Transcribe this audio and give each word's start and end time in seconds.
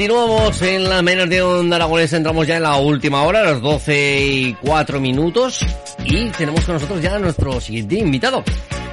Continuamos 0.00 0.62
en 0.62 0.88
la 0.88 1.02
menor 1.02 1.28
de 1.28 1.42
Onda 1.42 1.76
Aragonés, 1.76 2.10
entramos 2.14 2.46
ya 2.46 2.56
en 2.56 2.62
la 2.62 2.76
última 2.76 3.22
hora, 3.24 3.42
las 3.42 3.60
12 3.60 4.24
y 4.24 4.54
4 4.54 4.98
minutos, 4.98 5.60
y 6.06 6.30
tenemos 6.30 6.64
con 6.64 6.76
nosotros 6.76 7.02
ya 7.02 7.16
a 7.16 7.18
nuestro 7.18 7.60
siguiente 7.60 7.96
invitado. 7.96 8.42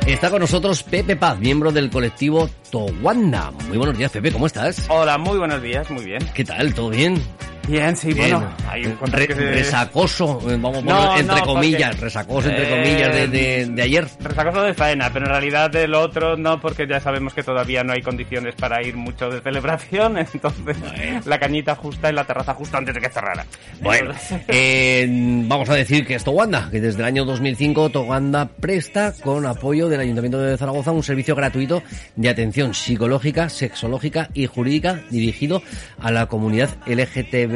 Está 0.05 0.29
con 0.29 0.41
nosotros 0.41 0.83
Pepe 0.83 1.15
Paz, 1.15 1.39
miembro 1.39 1.71
del 1.71 1.89
colectivo 1.89 2.49
Towanda. 2.69 3.51
Muy 3.69 3.77
buenos 3.77 3.97
días, 3.97 4.11
Pepe, 4.11 4.33
¿cómo 4.33 4.47
estás? 4.47 4.85
Hola, 4.89 5.17
muy 5.17 5.37
buenos 5.37 5.61
días, 5.61 5.89
muy 5.89 6.03
bien. 6.03 6.19
¿Qué 6.33 6.43
tal? 6.43 6.73
¿Todo 6.73 6.89
bien? 6.89 7.23
Bien, 7.67 7.95
sí, 7.97 8.13
Bien. 8.13 8.31
bueno, 8.31 8.49
hay 8.69 8.85
un 8.85 8.97
Re- 9.11 9.27
que 9.27 9.35
se- 9.35 9.51
resacoso, 9.51 10.39
eh, 10.49 10.57
vamos 10.59 10.77
a 10.77 10.81
No, 10.81 11.05
poner 11.07 11.19
entre 11.21 11.35
no, 11.35 11.45
comillas, 11.45 11.89
porque- 11.89 12.05
resacoso 12.05 12.49
entre 12.49 12.63
Eh, 12.65 12.69
comillas 12.69 13.13
de, 13.13 13.27
de- 13.27 13.65
de 13.65 13.81
ayer. 13.81 14.07
Resacoso 14.21 14.61
de 14.63 14.73
faena, 14.73 15.09
pero 15.11 15.25
en 15.25 15.31
realidad 15.31 15.69
del 15.69 15.93
otro 15.93 16.37
no, 16.37 16.61
porque 16.61 16.87
ya 16.87 17.01
sabemos 17.01 17.33
que 17.33 17.43
todavía 17.43 17.83
no 17.83 17.91
hay 17.91 18.01
condiciones 18.01 18.55
para 18.55 18.81
ir 18.81 18.95
mucho 18.95 19.29
de 19.29 19.41
celebración, 19.41 20.17
entonces 20.33 20.77
la 21.25 21.39
cañita 21.39 21.75
justa 21.75 22.07
en 22.09 22.15
la 22.15 22.23
terraza 22.23 22.53
justo 22.53 22.77
antes 22.77 22.95
de 22.95 23.01
que 23.01 23.09
cerrara. 23.09 23.45
Bueno, 23.81 24.11
eh, 24.47 25.05
vamos 25.45 25.69
a 25.69 25.73
decir 25.75 26.05
que 26.05 26.15
es 26.15 26.23
Towanda, 26.23 26.69
que 26.71 26.79
desde 26.79 26.99
el 26.99 27.05
año 27.05 27.25
2005 27.25 27.89
Towanda 27.89 28.47
presta 28.47 29.13
con 29.23 29.45
apoyo 29.45 29.89
del 29.89 29.99
Ayuntamiento 29.99 30.39
de 30.39 30.57
Zaragoza 30.57 30.91
un 30.91 31.03
servicio 31.03 31.35
gratuito 31.35 31.83
de 32.15 32.29
atención 32.29 32.73
psicológica, 32.73 33.49
sexológica 33.49 34.29
y 34.33 34.45
jurídica 34.45 35.01
dirigido 35.09 35.61
a 35.99 36.11
la 36.11 36.27
comunidad 36.27 36.69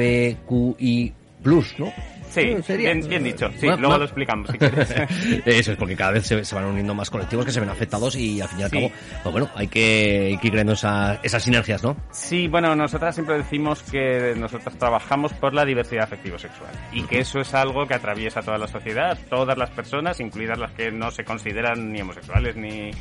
LGTBQI+, 0.02 1.13
¿no? 1.77 1.94
Sí, 2.31 2.55
Sería- 2.63 2.94
bien, 2.94 3.09
bien 3.09 3.23
dicho. 3.25 3.49
Sí, 3.57 3.66
Bueno, 3.66 3.75
luego 3.81 3.88
bueno. 3.88 3.97
lo 3.97 4.03
explicamos 4.05 4.49
si 4.49 4.58
quieres. 4.58 4.89
Eso 5.45 5.71
es 5.73 5.77
porque 5.77 5.97
cada 5.97 6.11
vez 6.11 6.25
se, 6.25 6.45
se 6.45 6.55
van 6.55 6.63
uniendo 6.63 6.93
más 6.93 7.09
colectivos 7.09 7.45
que 7.45 7.52
se 7.52 7.59
ven 7.59 7.67
afectados 7.67 8.16
y 8.16 8.39
al 8.39 8.47
fin 8.47 8.59
y 8.61 8.63
al 8.63 8.69
Sí. 8.69 8.77
cabo, 8.77 8.91
pues 9.23 9.31
bueno, 9.33 9.49
hay 9.53 9.67
que, 9.67 10.27
hay 10.27 10.38
que 10.38 10.47
ir 10.47 10.53
creando 10.53 10.71
esa- 10.71 11.19
esas 11.23 11.43
sinergias, 11.43 11.83
¿no? 11.83 11.97
Sí, 12.11 12.47
bueno, 12.47 12.73
nosotras 12.73 13.16
siempre 13.16 13.35
decimos 13.38 13.83
que 13.83 14.33
nosotros 14.38 14.77
trabajamos 14.77 15.33
por 15.33 15.53
la 15.53 15.66
diversidad 15.66 16.05
afectivo-sexual 16.05 16.71
y 16.93 17.03
que 17.03 17.19
eso 17.19 17.41
es 17.41 17.53
algo 17.53 17.86
que 17.86 17.95
atraviesa 17.95 18.41
toda 18.41 18.58
la 18.58 18.67
sociedad, 18.67 19.19
todas 19.30 19.58
las 19.58 19.69
personas, 19.71 20.21
incluidas 20.21 20.58
las 20.58 20.71
que 20.71 20.89
no 20.89 21.11
se 21.11 21.25
consideran 21.25 21.91
ni 21.91 21.99
homosexuales, 21.99 22.55
ni, 22.55 22.91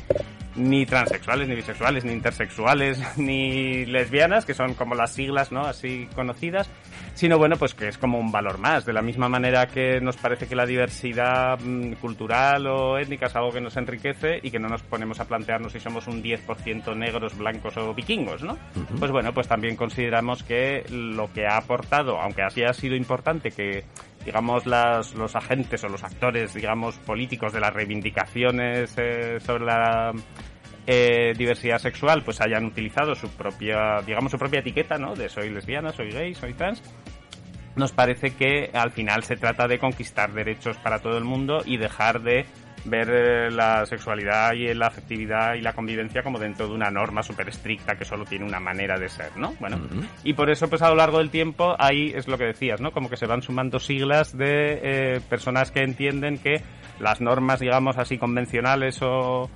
ni 0.55 0.85
transexuales, 0.85 1.47
ni 1.47 1.55
bisexuales, 1.55 2.05
ni 2.05 2.13
intersexuales, 2.13 2.99
ni 3.17 3.85
lesbianas, 3.85 4.45
que 4.45 4.53
son 4.53 4.73
como 4.73 4.95
las 4.95 5.13
siglas, 5.13 5.51
¿no? 5.51 5.61
Así 5.61 6.07
conocidas, 6.15 6.69
sino 7.13 7.37
bueno, 7.37 7.55
pues 7.57 7.73
que 7.73 7.87
es 7.87 7.97
como 7.97 8.19
un 8.19 8.31
valor 8.31 8.57
más, 8.57 8.85
de 8.85 8.93
la 8.93 9.01
misma 9.01 9.29
manera 9.29 9.67
que 9.67 9.99
nos 10.01 10.17
parece 10.17 10.47
que 10.47 10.55
la 10.55 10.65
diversidad 10.65 11.59
mm, 11.59 11.93
cultural 11.93 12.67
o 12.67 12.97
étnica 12.97 13.27
es 13.27 13.35
algo 13.35 13.51
que 13.51 13.61
nos 13.61 13.77
enriquece 13.77 14.39
y 14.41 14.51
que 14.51 14.59
no 14.59 14.67
nos 14.67 14.81
ponemos 14.83 15.19
a 15.19 15.25
plantearnos 15.25 15.71
si 15.71 15.79
somos 15.79 16.07
un 16.07 16.21
10% 16.23 16.95
negros, 16.95 17.37
blancos 17.37 17.77
o 17.77 17.93
vikingos, 17.93 18.43
¿no? 18.43 18.57
Pues 18.99 19.11
bueno, 19.11 19.33
pues 19.33 19.47
también 19.47 19.75
consideramos 19.75 20.43
que 20.43 20.83
lo 20.89 21.31
que 21.31 21.45
ha 21.45 21.57
aportado, 21.57 22.19
aunque 22.19 22.43
así 22.43 22.63
ha 22.63 22.73
sido 22.73 22.95
importante 22.95 23.51
que 23.51 23.83
digamos 24.25 24.65
las, 24.65 25.13
los 25.15 25.35
agentes 25.35 25.83
o 25.83 25.89
los 25.89 26.03
actores 26.03 26.53
digamos 26.53 26.97
políticos 26.97 27.53
de 27.53 27.59
las 27.59 27.73
reivindicaciones 27.73 28.93
eh, 28.97 29.39
sobre 29.39 29.65
la 29.65 30.13
eh, 30.87 31.33
diversidad 31.37 31.77
sexual 31.77 32.23
pues 32.23 32.41
hayan 32.41 32.65
utilizado 32.65 33.15
su 33.15 33.29
propia 33.29 34.01
digamos 34.05 34.31
su 34.31 34.37
propia 34.37 34.59
etiqueta 34.59 34.97
no 34.97 35.15
de 35.15 35.29
soy 35.29 35.49
lesbiana 35.49 35.91
soy 35.91 36.11
gay 36.11 36.33
soy 36.33 36.53
trans. 36.53 36.81
Nos 37.75 37.93
parece 37.93 38.35
que 38.35 38.69
al 38.73 38.91
final 38.91 39.23
se 39.23 39.37
trata 39.37 39.65
de 39.67 39.79
conquistar 39.79 40.33
derechos 40.33 40.75
para 40.77 40.99
todo 40.99 41.17
el 41.17 41.23
mundo 41.23 41.61
y 41.65 41.77
dejar 41.77 42.21
de 42.21 42.45
ver 42.85 43.09
eh, 43.09 43.51
la 43.51 43.85
sexualidad 43.85 44.53
y 44.53 44.73
la 44.73 44.87
afectividad 44.87 45.55
y 45.55 45.61
la 45.61 45.73
convivencia 45.73 46.23
como 46.23 46.39
dentro 46.39 46.67
de 46.67 46.73
una 46.73 46.89
norma 46.89 47.23
súper 47.23 47.49
estricta 47.49 47.95
que 47.95 48.05
solo 48.05 48.25
tiene 48.25 48.45
una 48.45 48.59
manera 48.59 48.97
de 48.97 49.09
ser, 49.09 49.35
¿no? 49.37 49.53
Bueno, 49.59 49.79
y 50.23 50.33
por 50.33 50.49
eso 50.49 50.69
pues 50.69 50.81
a 50.81 50.89
lo 50.89 50.95
largo 50.95 51.19
del 51.19 51.29
tiempo 51.29 51.75
ahí 51.77 52.11
es 52.15 52.27
lo 52.27 52.37
que 52.37 52.45
decías, 52.45 52.81
¿no? 52.81 52.91
Como 52.91 53.09
que 53.09 53.17
se 53.17 53.25
van 53.25 53.41
sumando 53.41 53.79
siglas 53.79 54.37
de 54.37 54.79
eh, 54.81 55.21
personas 55.29 55.71
que 55.71 55.81
entienden 55.81 56.37
que 56.37 56.61
las 56.99 57.21
normas, 57.21 57.59
digamos 57.59 57.97
así, 57.97 58.17
convencionales 58.17 59.01
o, 59.01 59.49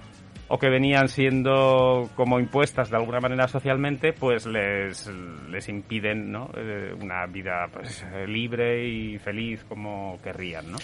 o 0.47 0.59
que 0.59 0.69
venían 0.69 1.07
siendo 1.07 2.09
como 2.15 2.39
impuestas 2.39 2.89
de 2.89 2.97
alguna 2.97 3.19
manera 3.19 3.47
socialmente, 3.47 4.13
pues 4.13 4.45
les, 4.45 5.09
les 5.49 5.69
impiden 5.69 6.31
¿no? 6.31 6.49
Eh, 6.55 6.93
una 7.01 7.25
vida 7.25 7.67
pues, 7.73 8.05
libre 8.27 8.87
y 8.87 9.17
feliz 9.17 9.63
como 9.67 10.19
querrían. 10.23 10.71
¿no? 10.71 10.77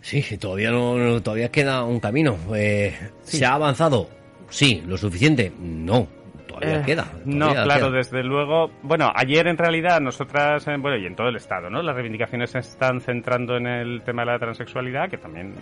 Sí, 0.00 0.22
todavía 0.38 0.70
no, 0.70 0.96
no- 0.96 1.20
todavía 1.22 1.50
queda 1.50 1.84
un 1.84 2.00
camino. 2.00 2.36
Eh, 2.54 2.94
Sí. 3.22 3.38
¿Se 3.38 3.46
ha 3.46 3.54
avanzado? 3.54 4.08
Sí, 4.48 4.82
lo 4.86 4.96
suficiente. 4.96 5.52
No, 5.60 6.06
todavía 6.48 6.80
Eh, 6.80 6.82
queda. 6.84 7.06
no, 7.24 7.46
todavía 7.46 7.62
claro, 7.64 7.86
queda. 7.88 7.96
desde 7.98 8.24
luego. 8.24 8.70
Bueno, 8.82 9.12
ayer 9.14 9.46
en 9.46 9.56
realidad 9.56 10.00
nosotras, 10.00 10.66
eh, 10.66 10.76
bueno, 10.78 10.96
y 10.96 11.06
en 11.06 11.14
todo 11.14 11.28
el 11.28 11.36
Estado, 11.36 11.70
¿no? 11.70 11.80
Las 11.82 11.94
reivindicaciones 11.94 12.50
se 12.50 12.58
están 12.58 13.00
centrando 13.00 13.56
en 13.56 13.66
el 13.66 14.02
tema 14.02 14.22
de 14.22 14.32
la 14.32 14.38
transexualidad, 14.38 15.08
que 15.08 15.18
también 15.18 15.54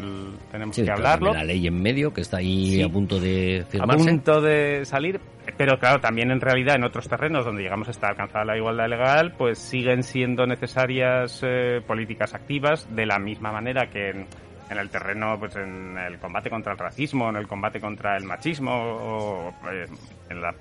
tenemos 0.50 0.74
Sí, 0.74 0.82
que 0.82 0.86
claro, 0.86 0.98
hablarlo. 1.06 1.34
La 1.34 1.44
ley 1.44 1.66
en 1.66 1.82
medio 1.82 2.14
que 2.14 2.22
está 2.22 2.38
ahí 2.38 2.76
Sí. 2.76 2.82
a 2.82 2.88
punto 2.88 3.20
de 3.20 3.64
a 3.78 3.86
punto 3.86 4.40
de 4.40 4.84
salir, 4.84 5.20
pero 5.58 5.78
claro, 5.78 6.00
también 6.00 6.30
en 6.30 6.40
realidad 6.40 6.76
en 6.76 6.84
otros 6.84 7.08
terrenos 7.08 7.44
donde 7.44 7.62
llegamos 7.62 7.88
a 7.88 8.06
alcanzada 8.08 8.44
la 8.44 8.56
igualdad 8.56 8.88
legal, 8.88 9.34
pues 9.36 9.58
siguen 9.58 10.02
siendo 10.02 10.46
necesarias 10.46 11.40
eh, 11.44 11.80
políticas 11.86 12.34
activas 12.34 12.86
de 12.94 13.04
la 13.06 13.18
misma 13.18 13.50
manera 13.52 13.86
que 13.90 14.10
en, 14.10 14.26
en 14.70 14.78
el 14.78 14.88
terreno, 14.90 15.36
pues 15.38 15.56
en 15.56 15.96
el 15.98 16.18
combate 16.18 16.50
contra 16.50 16.72
el 16.72 16.78
racismo, 16.78 17.28
en 17.30 17.36
el 17.36 17.46
combate 17.46 17.80
contra 17.80 18.16
el 18.16 18.24
machismo 18.24 18.72
o 18.72 19.48
eh, 19.72 19.86
en 20.30 20.40
la 20.40 20.54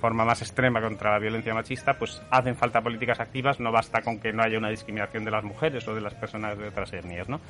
forma 0.00 0.24
más 0.24 0.42
extrema 0.42 0.80
contra 0.80 1.12
la 1.12 1.18
violencia 1.18 1.54
machista, 1.54 1.94
pues 1.94 2.22
hacen 2.30 2.56
falta 2.56 2.80
políticas 2.80 3.20
activas, 3.20 3.60
no 3.60 3.72
basta 3.72 4.02
con 4.02 4.18
que 4.18 4.32
no 4.32 4.42
haya 4.42 4.58
una 4.58 4.70
discriminación 4.70 5.24
de 5.24 5.30
las 5.30 5.44
mujeres 5.44 5.86
o 5.88 5.94
de 5.94 6.00
las 6.00 6.14
personas 6.14 6.58
de 6.58 6.68
otras 6.68 6.92
etnias, 6.92 7.28
¿no? 7.28 7.40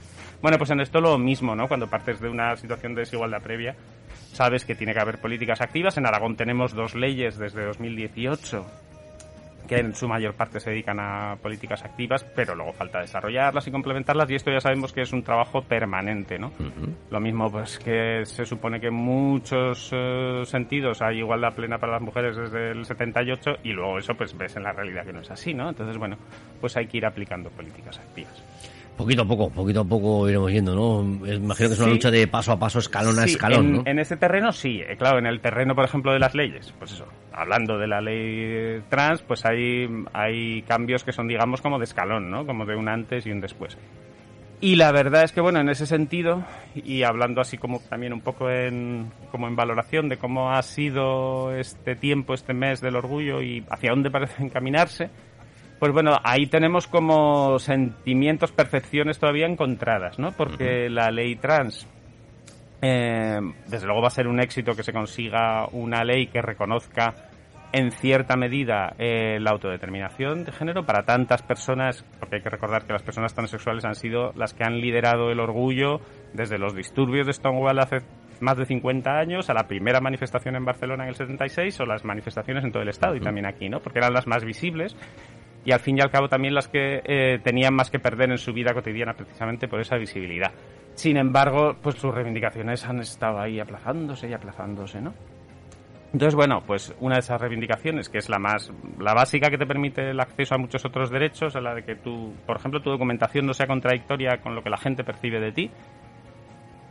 Bueno, 0.42 0.58
pues 0.58 0.70
en 0.70 0.80
esto 0.80 1.00
lo 1.00 1.18
mismo, 1.18 1.54
¿no? 1.54 1.68
Cuando 1.68 1.88
partes 1.88 2.20
de 2.20 2.28
una 2.28 2.56
situación 2.56 2.94
de 2.94 3.00
desigualdad 3.00 3.42
previa, 3.42 3.76
sabes 4.32 4.64
que 4.64 4.74
tiene 4.74 4.92
que 4.92 5.00
haber 5.00 5.20
políticas 5.20 5.60
activas. 5.60 5.96
En 5.96 6.06
Aragón 6.06 6.36
tenemos 6.36 6.74
dos 6.74 6.94
leyes 6.94 7.38
desde 7.38 7.64
2018 7.64 8.66
que 9.66 9.76
en 9.76 9.94
su 9.94 10.08
mayor 10.08 10.34
parte 10.34 10.60
se 10.60 10.70
dedican 10.70 10.98
a 11.00 11.36
políticas 11.42 11.84
activas, 11.84 12.24
pero 12.34 12.54
luego 12.54 12.72
falta 12.72 13.00
desarrollarlas 13.00 13.66
y 13.66 13.70
complementarlas 13.70 14.30
y 14.30 14.34
esto 14.34 14.50
ya 14.50 14.60
sabemos 14.60 14.92
que 14.92 15.02
es 15.02 15.12
un 15.12 15.22
trabajo 15.22 15.62
permanente, 15.62 16.38
¿no? 16.38 16.52
Lo 17.10 17.20
mismo 17.20 17.50
pues 17.50 17.78
que 17.78 18.24
se 18.24 18.44
supone 18.44 18.80
que 18.80 18.88
en 18.88 18.94
muchos 18.94 19.90
eh, 19.92 20.42
sentidos 20.44 21.02
hay 21.02 21.18
igualdad 21.18 21.54
plena 21.54 21.78
para 21.78 21.92
las 21.92 22.02
mujeres 22.02 22.36
desde 22.36 22.70
el 22.70 22.84
78 22.84 23.58
y 23.64 23.72
luego 23.72 23.98
eso 23.98 24.14
pues 24.14 24.36
ves 24.36 24.56
en 24.56 24.62
la 24.62 24.72
realidad 24.72 25.04
que 25.04 25.12
no 25.12 25.20
es 25.20 25.30
así, 25.30 25.54
¿no? 25.54 25.68
Entonces, 25.68 25.96
bueno, 25.98 26.16
pues 26.60 26.76
hay 26.76 26.86
que 26.86 26.98
ir 26.98 27.06
aplicando 27.06 27.50
políticas 27.50 27.98
activas. 27.98 28.75
Poquito 28.96 29.22
a 29.22 29.26
poco, 29.26 29.50
poquito 29.50 29.80
a 29.80 29.84
poco 29.84 30.28
iremos 30.28 30.50
yendo, 30.50 30.74
¿no? 30.74 31.00
Imagino 31.26 31.68
que 31.68 31.74
es 31.74 31.78
una 31.78 31.88
Sí. 31.88 31.92
lucha 31.94 32.10
de 32.10 32.26
paso 32.28 32.52
a 32.52 32.58
paso, 32.58 32.78
escalón 32.78 33.18
a 33.18 33.24
Sí, 33.24 33.32
escalón, 33.32 33.66
en, 33.66 33.72
¿no? 33.72 33.82
en 33.84 33.98
ese 33.98 34.16
terreno 34.16 34.52
sí, 34.52 34.80
eh, 34.80 34.96
claro, 34.96 35.18
en 35.18 35.26
el 35.26 35.40
terreno, 35.40 35.74
por 35.74 35.84
ejemplo, 35.84 36.12
de 36.12 36.18
las 36.18 36.34
leyes, 36.34 36.72
pues 36.78 36.92
eso, 36.92 37.06
hablando 37.32 37.76
de 37.76 37.86
la 37.86 38.00
ley 38.00 38.80
trans, 38.88 39.20
pues 39.20 39.44
hay, 39.44 39.86
hay 40.14 40.62
cambios 40.62 41.04
que 41.04 41.12
son, 41.12 41.28
digamos, 41.28 41.60
como 41.60 41.78
de 41.78 41.84
escalón, 41.84 42.30
¿no? 42.30 42.46
Como 42.46 42.64
de 42.64 42.74
un 42.74 42.88
antes 42.88 43.26
y 43.26 43.30
un 43.32 43.40
después. 43.42 43.76
Y 44.58 44.76
la 44.76 44.90
verdad 44.90 45.24
es 45.24 45.32
que, 45.32 45.42
bueno, 45.42 45.60
en 45.60 45.68
ese 45.68 45.84
sentido, 45.84 46.42
y 46.74 47.02
hablando 47.02 47.42
así 47.42 47.58
como 47.58 47.78
también 47.90 48.14
un 48.14 48.22
poco 48.22 48.48
en, 48.48 49.12
como 49.30 49.46
en 49.48 49.54
valoración 49.56 50.08
de 50.08 50.16
cómo 50.16 50.50
ha 50.52 50.62
sido 50.62 51.52
este 51.54 51.94
tiempo, 51.96 52.32
este 52.32 52.54
mes 52.54 52.80
del 52.80 52.96
orgullo 52.96 53.42
y 53.42 53.62
hacia 53.68 53.90
dónde 53.90 54.10
parece 54.10 54.42
encaminarse, 54.42 55.10
pues 55.78 55.92
bueno, 55.92 56.12
ahí 56.24 56.46
tenemos 56.46 56.86
como 56.86 57.58
sentimientos, 57.58 58.52
percepciones 58.52 59.18
todavía 59.18 59.46
encontradas, 59.46 60.18
¿no? 60.18 60.32
Porque 60.32 60.88
la 60.88 61.10
ley 61.10 61.36
trans, 61.36 61.86
eh, 62.80 63.38
desde 63.66 63.86
luego 63.86 64.00
va 64.00 64.08
a 64.08 64.10
ser 64.10 64.26
un 64.26 64.40
éxito 64.40 64.72
que 64.72 64.82
se 64.82 64.92
consiga 64.92 65.66
una 65.72 66.02
ley 66.02 66.28
que 66.28 66.40
reconozca 66.40 67.14
en 67.72 67.90
cierta 67.90 68.36
medida 68.36 68.94
eh, 68.98 69.38
la 69.40 69.50
autodeterminación 69.50 70.44
de 70.44 70.52
género 70.52 70.86
para 70.86 71.02
tantas 71.02 71.42
personas, 71.42 72.04
porque 72.18 72.36
hay 72.36 72.42
que 72.42 72.48
recordar 72.48 72.86
que 72.86 72.94
las 72.94 73.02
personas 73.02 73.34
transexuales 73.34 73.84
han 73.84 73.94
sido 73.94 74.32
las 74.34 74.54
que 74.54 74.64
han 74.64 74.80
liderado 74.80 75.30
el 75.30 75.40
orgullo 75.40 76.00
desde 76.32 76.58
los 76.58 76.74
disturbios 76.74 77.26
de 77.26 77.34
Stonewall 77.34 77.78
hace 77.80 77.98
más 78.40 78.56
de 78.56 78.66
50 78.66 79.10
años 79.10 79.50
a 79.50 79.54
la 79.54 79.66
primera 79.66 80.00
manifestación 80.00 80.56
en 80.56 80.64
Barcelona 80.64 81.04
en 81.04 81.10
el 81.10 81.14
76 81.16 81.80
o 81.80 81.86
las 81.86 82.04
manifestaciones 82.04 82.64
en 82.64 82.72
todo 82.72 82.82
el 82.82 82.88
estado 82.88 83.16
y 83.16 83.20
también 83.20 83.46
aquí, 83.46 83.68
¿no? 83.68 83.80
Porque 83.80 83.98
eran 83.98 84.12
las 84.12 84.26
más 84.26 84.44
visibles 84.44 84.96
y 85.66 85.72
al 85.72 85.80
fin 85.80 85.98
y 85.98 86.00
al 86.00 86.10
cabo 86.10 86.28
también 86.28 86.54
las 86.54 86.68
que 86.68 87.02
eh, 87.04 87.40
tenían 87.42 87.74
más 87.74 87.90
que 87.90 87.98
perder 87.98 88.30
en 88.30 88.38
su 88.38 88.52
vida 88.52 88.72
cotidiana 88.72 89.14
precisamente 89.14 89.66
por 89.66 89.80
esa 89.80 89.96
visibilidad. 89.96 90.52
Sin 90.94 91.16
embargo, 91.16 91.76
pues 91.82 91.96
sus 91.96 92.14
reivindicaciones 92.14 92.86
han 92.86 93.00
estado 93.00 93.40
ahí 93.40 93.58
aplazándose 93.58 94.28
y 94.28 94.32
aplazándose, 94.32 95.00
¿no? 95.00 95.12
Entonces, 96.12 96.36
bueno, 96.36 96.62
pues 96.64 96.94
una 97.00 97.16
de 97.16 97.20
esas 97.20 97.40
reivindicaciones, 97.40 98.08
que 98.08 98.18
es 98.18 98.28
la 98.28 98.38
más, 98.38 98.72
la 99.00 99.12
básica 99.12 99.50
que 99.50 99.58
te 99.58 99.66
permite 99.66 100.10
el 100.10 100.20
acceso 100.20 100.54
a 100.54 100.58
muchos 100.58 100.84
otros 100.84 101.10
derechos, 101.10 101.56
a 101.56 101.60
la 101.60 101.74
de 101.74 101.82
que 101.82 101.96
tu, 101.96 102.32
por 102.46 102.56
ejemplo, 102.56 102.80
tu 102.80 102.90
documentación 102.90 103.44
no 103.44 103.52
sea 103.52 103.66
contradictoria 103.66 104.38
con 104.38 104.54
lo 104.54 104.62
que 104.62 104.70
la 104.70 104.78
gente 104.78 105.02
percibe 105.02 105.40
de 105.40 105.50
ti, 105.50 105.70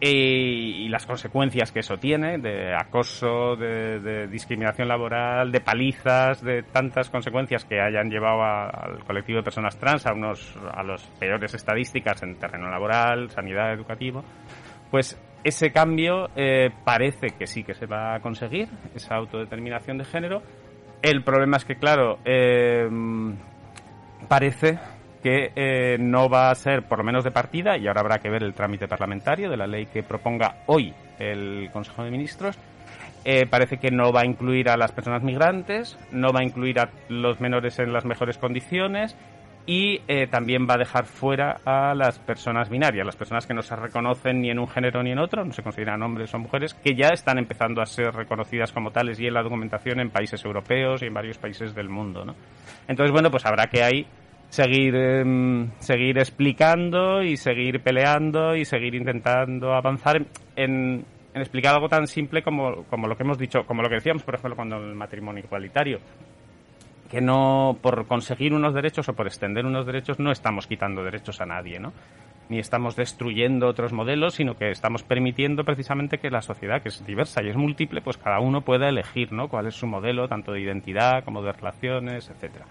y, 0.08 0.88
las 0.90 1.06
consecuencias 1.06 1.72
que 1.72 1.80
eso 1.80 1.98
tiene, 1.98 2.38
de 2.38 2.76
acoso, 2.76 3.56
de, 3.56 4.28
discriminación 4.28 4.88
laboral, 4.88 5.52
de 5.52 5.62
palizas, 5.62 6.42
de 6.42 6.64
tantas 6.64 7.10
consecuencias 7.10 7.66
que 7.66 7.82
hayan 7.82 8.10
llevado 8.10 8.44
al 8.44 9.04
colectivo 9.04 9.38
de 9.40 9.44
personas 9.44 9.78
trans 9.78 10.06
a 10.06 10.14
unos 10.14 10.56
a 10.72 10.84
las 10.84 11.04
peores 11.20 11.54
estadísticas 11.54 12.22
en 12.24 12.36
terreno 12.36 12.70
laboral, 12.70 13.30
sanidad, 13.32 13.74
educativo, 13.74 14.24
pues 14.92 15.20
ese 15.44 15.72
cambio 15.72 16.30
eh, 16.36 16.70
parece 16.84 17.32
que 17.38 17.48
sí 17.48 17.64
que 17.64 17.74
se 17.74 17.86
va 17.86 18.16
a 18.16 18.20
conseguir, 18.20 18.70
esa 18.96 19.16
autodeterminación 19.16 19.98
de 19.98 20.06
género. 20.06 20.42
El 21.02 21.24
problema 21.24 21.58
es 21.58 21.66
que, 21.66 21.76
claro, 21.76 22.20
eh, 22.26 22.90
parece 24.28 24.80
que 25.26 25.52
eh, 25.56 25.98
no 26.00 26.30
va 26.30 26.52
a 26.52 26.56
ser 26.56 26.84
por 26.84 27.00
lo 27.00 27.04
menos 27.04 27.24
de 27.24 27.32
partida 27.32 27.80
y 27.80 27.88
ahora 27.88 28.02
habrá 28.02 28.20
que 28.20 28.30
ver 28.30 28.44
el 28.44 28.54
trámite 28.54 28.88
parlamentario 28.88 29.50
de 29.50 29.58
la 29.58 29.66
ley 29.66 29.88
que 29.88 30.04
proponga 30.04 30.58
hoy 30.68 30.94
el 31.18 31.72
Consejo 31.74 32.04
de 32.04 32.12
Ministros. 32.12 32.60
Eh, 33.24 33.48
parece 33.50 33.78
que 33.78 33.90
no 33.90 34.14
va 34.14 34.22
a 34.22 34.26
incluir 34.28 34.70
a 34.70 34.78
las 34.78 34.92
personas 34.92 35.24
migrantes, 35.24 35.98
no 36.12 36.32
va 36.32 36.42
a 36.42 36.44
incluir 36.44 36.80
a 36.80 36.92
los 37.10 37.42
menores 37.42 37.80
en 37.80 37.92
las 37.92 38.06
mejores 38.06 38.38
condiciones 38.38 39.18
y 39.66 40.02
eh, 40.08 40.28
también 40.28 40.68
va 40.70 40.76
a 40.76 40.78
dejar 40.78 41.06
fuera 41.06 41.58
a 41.66 41.96
las 41.96 42.20
personas 42.20 42.70
binarias, 42.70 43.04
las 43.04 43.16
personas 43.16 43.48
que 43.48 43.56
no 43.56 43.64
se 43.64 43.76
reconocen 43.76 44.42
ni 44.42 44.52
en 44.52 44.60
un 44.60 44.68
género 44.68 45.02
ni 45.02 45.10
en 45.10 45.18
otro, 45.18 45.44
no 45.44 45.54
se 45.54 45.64
consideran 45.64 46.04
hombres 46.04 46.32
o 46.36 46.38
mujeres, 46.38 46.76
que 46.76 46.94
ya 46.94 47.08
están 47.08 47.40
empezando 47.40 47.82
a 47.82 47.88
ser 47.88 48.14
reconocidas 48.14 48.72
como 48.72 48.92
tales 48.92 49.20
y 49.20 49.26
en 49.26 49.34
la 49.34 49.42
documentación 49.42 50.02
en 50.02 50.12
países 50.12 50.46
europeos 50.46 51.02
y 51.02 51.08
en 51.08 51.16
varios 51.16 51.40
países 51.40 51.74
del 51.74 51.90
mundo. 51.90 52.24
Entonces, 52.88 53.12
bueno, 53.12 53.32
pues 53.32 53.44
habrá 53.48 53.66
que 53.66 53.82
ahí 53.82 54.06
seguir, 54.50 54.96
em, 54.96 55.70
seguir 55.80 56.18
explicando 56.18 57.22
y 57.22 57.38
seguir 57.38 57.82
peleando 57.82 58.56
y 58.56 58.66
seguir 58.66 58.96
intentando 58.96 59.74
avanzar 59.74 60.26
en, 60.56 61.06
en 61.34 61.42
explicar 61.42 61.76
algo 61.76 61.90
tan 61.90 62.08
simple 62.08 62.42
como, 62.42 62.84
como 62.86 63.08
lo 63.08 63.18
que 63.18 63.24
hemos 63.24 63.38
dicho, 63.38 63.66
como 63.66 63.82
lo 63.82 63.90
que 63.90 63.96
decíamos, 63.96 64.24
por 64.24 64.36
ejemplo, 64.36 64.56
cuando 64.56 64.78
el 64.78 64.96
matrimonio 64.96 65.44
igualitario 65.44 66.00
que 67.16 67.22
no 67.22 67.78
por 67.82 68.08
conseguir 68.08 68.54
unos 68.54 68.74
derechos 68.74 69.08
o 69.08 69.14
por 69.14 69.26
extender 69.26 69.66
unos 69.66 69.86
derechos 69.86 70.20
no 70.20 70.34
estamos 70.34 70.68
quitando 70.68 71.02
derechos 71.02 71.40
a 71.40 71.46
nadie, 71.46 71.80
¿no? 71.80 71.94
ni 72.50 72.60
estamos 72.60 72.96
destruyendo 72.96 73.68
otros 73.68 73.94
modelos, 73.94 74.36
sino 74.36 74.56
que 74.56 74.70
estamos 74.70 75.04
permitiendo 75.04 75.64
precisamente 75.64 76.18
que 76.18 76.30
la 76.30 76.42
sociedad, 76.42 76.82
que 76.82 76.90
es 76.90 77.06
diversa 77.06 77.42
y 77.44 77.50
es 77.50 77.56
múltiple, 77.56 78.02
pues 78.02 78.18
cada 78.18 78.40
uno 78.40 78.62
pueda 78.62 78.90
elegir, 78.90 79.32
¿no? 79.32 79.48
Cuál 79.48 79.68
es 79.68 79.76
su 79.76 79.88
modelo, 79.88 80.28
tanto 80.28 80.52
de 80.52 80.62
identidad 80.62 81.24
como 81.24 81.42
de 81.42 81.52
relaciones, 81.52 82.30
etcétera. 82.30 82.66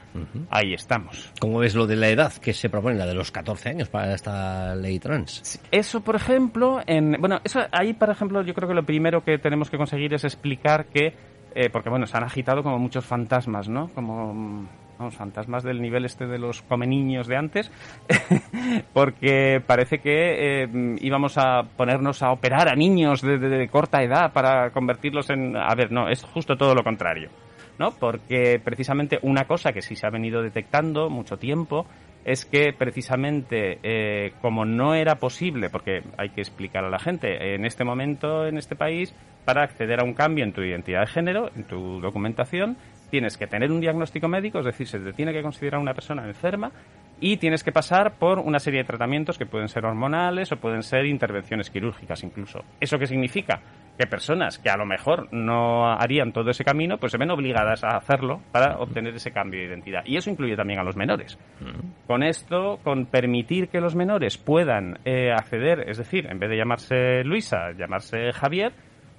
Ahí 0.50 0.74
estamos. 0.74 1.32
¿Cómo 1.40 1.58
ves 1.58 1.74
lo 1.74 1.86
de 1.86 1.96
la 1.96 2.08
edad 2.08 2.32
que 2.34 2.52
se 2.52 2.68
propone, 2.68 2.96
la 2.96 3.06
de 3.06 3.14
los 3.14 3.32
14 3.32 3.70
años 3.70 3.88
para 3.88 4.14
esta 4.14 4.74
ley 4.76 4.98
trans? 4.98 5.60
Eso, 5.70 6.02
por 6.02 6.16
ejemplo, 6.16 6.80
en, 6.86 7.16
bueno, 7.18 7.40
eso 7.42 7.60
ahí, 7.72 7.94
por 7.94 8.10
ejemplo, 8.10 8.42
yo 8.42 8.54
creo 8.54 8.68
que 8.68 8.74
lo 8.74 8.84
primero 8.84 9.24
que 9.24 9.38
tenemos 9.38 9.70
que 9.70 9.76
conseguir 9.76 10.14
es 10.14 10.24
explicar 10.24 10.86
que, 10.86 11.14
eh, 11.54 11.70
porque 11.70 11.90
bueno, 11.90 12.06
se 12.06 12.16
han 12.16 12.24
agitado 12.24 12.62
como 12.62 12.78
muchos 12.78 13.04
fantasmas, 13.04 13.68
¿no? 13.68 13.88
Como 13.94 14.66
vamos, 14.98 15.14
fantasmas 15.14 15.62
del 15.62 15.80
nivel 15.80 16.04
este 16.04 16.26
de 16.26 16.38
los 16.38 16.62
come 16.62 16.86
niños 16.86 17.26
de 17.26 17.36
antes, 17.36 17.70
porque 18.92 19.62
parece 19.64 19.98
que 19.98 20.62
eh, 20.62 20.68
íbamos 21.00 21.38
a 21.38 21.62
ponernos 21.76 22.22
a 22.22 22.32
operar 22.32 22.68
a 22.68 22.74
niños 22.74 23.22
de, 23.22 23.68
corta 23.70 24.02
edad 24.02 24.32
para 24.32 24.70
convertirlos 24.70 25.30
en... 25.30 25.56
A 25.56 25.74
ver, 25.74 25.90
no, 25.92 26.08
es 26.08 26.22
justo 26.24 26.56
todo 26.56 26.74
lo 26.74 26.82
contrario, 26.82 27.30
¿no? 27.78 27.92
Porque 27.92 28.60
precisamente 28.62 29.18
una 29.22 29.44
cosa 29.44 29.72
que 29.72 29.82
sí 29.82 29.96
se 29.96 30.06
ha 30.06 30.10
venido 30.10 30.42
detectando 30.42 31.10
mucho 31.10 31.36
tiempo 31.36 31.86
es 32.24 32.44
que 32.44 32.72
precisamente 32.72 33.78
eh, 33.82 34.32
como 34.40 34.64
no 34.64 34.94
era 34.94 35.16
posible, 35.16 35.68
porque 35.70 36.02
hay 36.16 36.30
que 36.30 36.40
explicar 36.40 36.84
a 36.84 36.90
la 36.90 36.98
gente, 36.98 37.54
en 37.54 37.64
este 37.64 37.84
momento 37.84 38.46
en 38.46 38.58
este 38.58 38.76
país, 38.76 39.14
para 39.44 39.62
acceder 39.62 40.00
a 40.00 40.04
un 40.04 40.14
cambio 40.14 40.44
en 40.44 40.52
tu 40.52 40.62
identidad 40.62 41.00
de 41.00 41.06
género, 41.06 41.50
en 41.54 41.64
tu 41.64 42.00
documentación, 42.00 42.76
tienes 43.10 43.36
que 43.36 43.46
tener 43.46 43.70
un 43.70 43.80
diagnóstico 43.80 44.26
médico, 44.26 44.58
es 44.58 44.64
decir, 44.64 44.88
se 44.88 44.98
te 44.98 45.12
tiene 45.12 45.32
que 45.32 45.42
considerar 45.42 45.80
una 45.80 45.94
persona 45.94 46.26
enferma 46.26 46.72
y 47.20 47.36
tienes 47.36 47.62
que 47.62 47.72
pasar 47.72 48.18
por 48.18 48.38
una 48.38 48.58
serie 48.58 48.80
de 48.80 48.86
tratamientos 48.86 49.38
que 49.38 49.46
pueden 49.46 49.68
ser 49.68 49.84
hormonales 49.84 50.50
o 50.50 50.56
pueden 50.56 50.82
ser 50.82 51.06
intervenciones 51.06 51.70
quirúrgicas 51.70 52.24
incluso. 52.24 52.64
¿Eso 52.80 52.98
qué 52.98 53.06
significa? 53.06 53.60
Que 53.98 54.06
personas 54.06 54.58
que 54.58 54.70
a 54.70 54.76
lo 54.76 54.86
mejor 54.86 55.32
no 55.32 55.86
harían 55.92 56.32
todo 56.32 56.50
ese 56.50 56.64
camino, 56.64 56.98
pues 56.98 57.12
se 57.12 57.18
ven 57.18 57.30
obligadas 57.30 57.84
a 57.84 57.96
hacerlo 57.96 58.40
para 58.50 58.78
obtener 58.78 59.14
ese 59.14 59.30
cambio 59.30 59.60
de 59.60 59.66
identidad. 59.66 60.02
Y 60.04 60.16
eso 60.16 60.30
incluye 60.30 60.56
también 60.56 60.80
a 60.80 60.82
los 60.82 60.96
menores. 60.96 61.38
Mm. 61.60 62.06
Con 62.06 62.22
esto, 62.24 62.80
con 62.82 63.06
permitir 63.06 63.68
que 63.68 63.80
los 63.80 63.94
menores 63.94 64.36
puedan 64.36 64.98
eh, 65.04 65.30
acceder, 65.32 65.88
es 65.88 65.98
decir, 65.98 66.26
en 66.26 66.40
vez 66.40 66.50
de 66.50 66.56
llamarse 66.56 67.22
Luisa, 67.22 67.70
llamarse 67.78 68.32
Javier, 68.32 68.72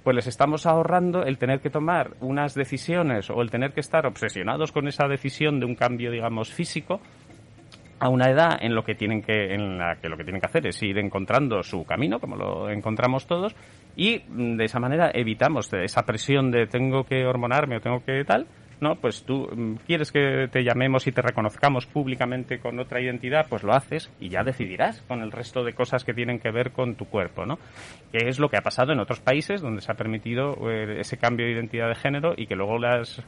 pues 0.06 0.14
les 0.14 0.28
estamos 0.28 0.66
ahorrando 0.66 1.24
el 1.24 1.36
tener 1.36 1.58
que 1.58 1.68
tomar 1.68 2.12
unas 2.20 2.54
decisiones 2.54 3.28
o 3.28 3.42
el 3.42 3.50
tener 3.50 3.72
que 3.72 3.80
estar 3.80 4.06
obsesionados 4.06 4.70
con 4.70 4.86
esa 4.86 5.08
decisión 5.08 5.58
de 5.58 5.66
un 5.66 5.74
cambio, 5.74 6.12
digamos, 6.12 6.52
físico 6.52 7.00
a 7.98 8.08
una 8.08 8.30
edad 8.30 8.58
en 8.60 8.74
lo 8.74 8.84
que 8.84 8.94
tienen 8.94 9.22
que 9.22 9.54
en 9.54 9.78
la 9.78 9.96
que 9.96 10.08
lo 10.08 10.16
que 10.16 10.24
tienen 10.24 10.40
que 10.40 10.46
hacer 10.46 10.66
es 10.66 10.82
ir 10.82 10.98
encontrando 10.98 11.62
su 11.62 11.84
camino 11.84 12.18
como 12.18 12.36
lo 12.36 12.70
encontramos 12.70 13.26
todos 13.26 13.54
y 13.96 14.22
mm, 14.28 14.56
de 14.56 14.64
esa 14.64 14.78
manera 14.78 15.10
evitamos 15.14 15.72
esa 15.72 16.02
presión 16.02 16.50
de 16.50 16.66
tengo 16.66 17.04
que 17.04 17.24
hormonarme 17.26 17.76
o 17.76 17.80
tengo 17.80 18.04
que 18.04 18.24
tal 18.24 18.46
¿no? 18.80 18.96
Pues 18.96 19.24
tú 19.24 19.48
mm, 19.50 19.76
quieres 19.86 20.12
que 20.12 20.48
te 20.50 20.62
llamemos 20.62 21.06
y 21.06 21.12
te 21.12 21.22
reconozcamos 21.22 21.86
públicamente 21.86 22.58
con 22.58 22.78
otra 22.78 23.00
identidad, 23.00 23.46
pues 23.48 23.62
lo 23.62 23.72
haces 23.72 24.10
y 24.20 24.28
ya 24.28 24.42
decidirás 24.42 25.02
con 25.02 25.22
el 25.22 25.32
resto 25.32 25.64
de 25.64 25.72
cosas 25.72 26.04
que 26.04 26.14
tienen 26.14 26.38
que 26.38 26.50
ver 26.50 26.72
con 26.72 26.94
tu 26.94 27.06
cuerpo, 27.06 27.46
¿no? 27.46 27.58
Que 28.12 28.28
es 28.28 28.38
lo 28.38 28.48
que 28.48 28.56
ha 28.56 28.62
pasado 28.62 28.92
en 28.92 29.00
otros 29.00 29.20
países 29.20 29.60
donde 29.60 29.80
se 29.80 29.90
ha 29.90 29.96
permitido 29.96 30.70
eh, 30.70 31.00
ese 31.00 31.16
cambio 31.16 31.46
de 31.46 31.52
identidad 31.52 31.88
de 31.88 31.94
género 31.94 32.34
y 32.36 32.46
que 32.46 32.56
luego 32.56 32.78
las 32.78 33.22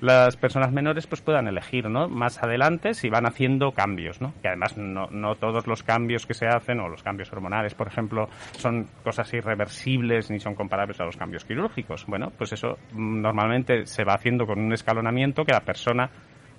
las 0.00 0.36
personas 0.36 0.72
menores 0.72 1.06
pues 1.06 1.20
puedan 1.20 1.48
elegir 1.48 1.88
¿no? 1.88 2.08
más 2.08 2.42
adelante 2.42 2.94
si 2.94 3.08
van 3.08 3.26
haciendo 3.26 3.72
cambios 3.72 4.20
¿no? 4.20 4.32
que 4.40 4.48
además 4.48 4.76
no, 4.76 5.08
no 5.10 5.34
todos 5.34 5.66
los 5.66 5.82
cambios 5.82 6.26
que 6.26 6.34
se 6.34 6.46
hacen 6.46 6.80
o 6.80 6.88
los 6.88 7.02
cambios 7.02 7.32
hormonales 7.32 7.74
por 7.74 7.88
ejemplo 7.88 8.28
son 8.56 8.86
cosas 9.02 9.32
irreversibles 9.34 10.30
ni 10.30 10.38
son 10.38 10.54
comparables 10.54 11.00
a 11.00 11.04
los 11.04 11.16
cambios 11.16 11.44
quirúrgicos 11.44 12.06
bueno 12.06 12.30
pues 12.36 12.52
eso 12.52 12.78
mm, 12.92 13.20
normalmente 13.20 13.86
se 13.86 14.04
va 14.04 14.14
haciendo 14.14 14.46
con 14.46 14.60
un 14.60 14.72
escalonamiento 14.72 15.44
que 15.44 15.52
la 15.52 15.60
persona 15.60 16.10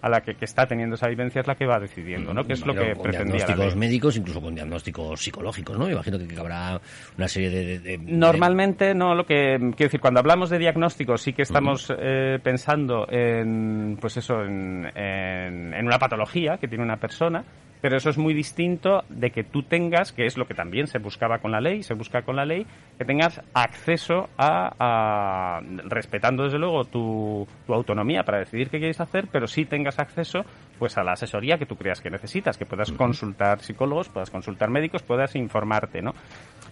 a 0.02 0.10
la 0.10 0.22
que, 0.22 0.36
está 0.40 0.66
teniendo 0.66 0.96
esa 0.96 1.08
vivencia 1.08 1.42
es 1.42 1.48
la 1.48 1.56
que 1.56 1.66
va 1.66 1.80
decidiendo, 1.80 2.34
¿no? 2.34 2.44
Que 2.46 2.54
es 2.54 2.66
lo 2.66 2.74
que 2.74 2.94
con 2.94 3.12
diagnósticos 3.12 3.76
médicos, 3.76 4.18
incluso 4.18 4.42
con 4.42 4.56
diagnósticos 4.56 5.22
psicológicos, 5.22 5.78
¿no? 5.78 5.90
imagino 5.90 6.18
que, 6.18 6.40
habrá 6.40 6.80
una 7.18 7.28
serie 7.28 7.50
de, 7.80 7.98
Normalmente, 7.98 8.94
no, 8.94 9.14
lo 9.14 9.26
que 9.26 9.58
quiero 9.58 9.76
decir, 9.76 10.00
cuando 10.00 10.20
hablamos 10.20 10.50
de 10.50 10.58
diagnósticos 10.58 11.22
sí 11.22 11.34
que 11.34 11.42
estamos 11.42 11.92
eh, 11.98 12.40
pensando 12.42 13.08
en, 13.10 13.98
pues 14.00 14.18
eso, 14.18 14.42
en, 14.44 14.90
en 14.96 15.86
una 15.86 16.00
patología 16.00 16.58
que 16.58 16.68
tiene 16.68 16.84
una 16.84 16.98
persona, 16.98 17.44
pero 17.82 17.98
eso 17.98 18.10
es 18.10 18.18
muy 18.18 18.34
distinto 18.34 19.04
de 19.10 19.32
que 19.32 19.44
tú 19.44 19.64
tengas, 19.64 20.12
que 20.12 20.26
es 20.26 20.38
lo 20.38 20.46
que 20.46 20.54
también 20.54 20.88
se 20.88 21.00
buscaba 21.00 21.40
con 21.40 21.52
la 21.52 21.62
ley, 21.62 21.84
se 21.84 21.94
busca 21.94 22.24
con 22.24 22.36
la 22.36 22.46
ley, 22.46 22.66
que 22.98 23.06
tengas 23.06 23.42
acceso 23.54 24.30
a, 24.38 25.62
respetando 25.86 26.44
desde 26.44 26.60
luego 26.60 26.84
tu, 26.86 27.48
tu, 27.66 27.74
autonomía 27.74 28.24
para 28.24 28.40
decidir 28.40 28.70
qué 28.70 28.80
quieres 28.80 29.00
hacer, 29.00 29.28
pero 29.32 29.48
sí 29.48 29.66
tengas 29.66 30.00
acceso 30.00 30.44
pues 30.78 30.98
a 30.98 31.04
la 31.04 31.14
asesoría 31.14 31.58
que 31.58 31.66
tú 31.66 31.76
creas 31.76 32.02
que 32.02 32.10
necesitas, 32.10 32.58
que 32.58 32.66
puedas 32.66 32.92
consultar 32.92 33.62
psicólogos, 33.62 34.10
puedas 34.10 34.30
consultar 34.30 34.70
médicos, 34.70 35.04
puedas 35.04 35.36
informarte, 35.36 36.02
¿no? 36.02 36.14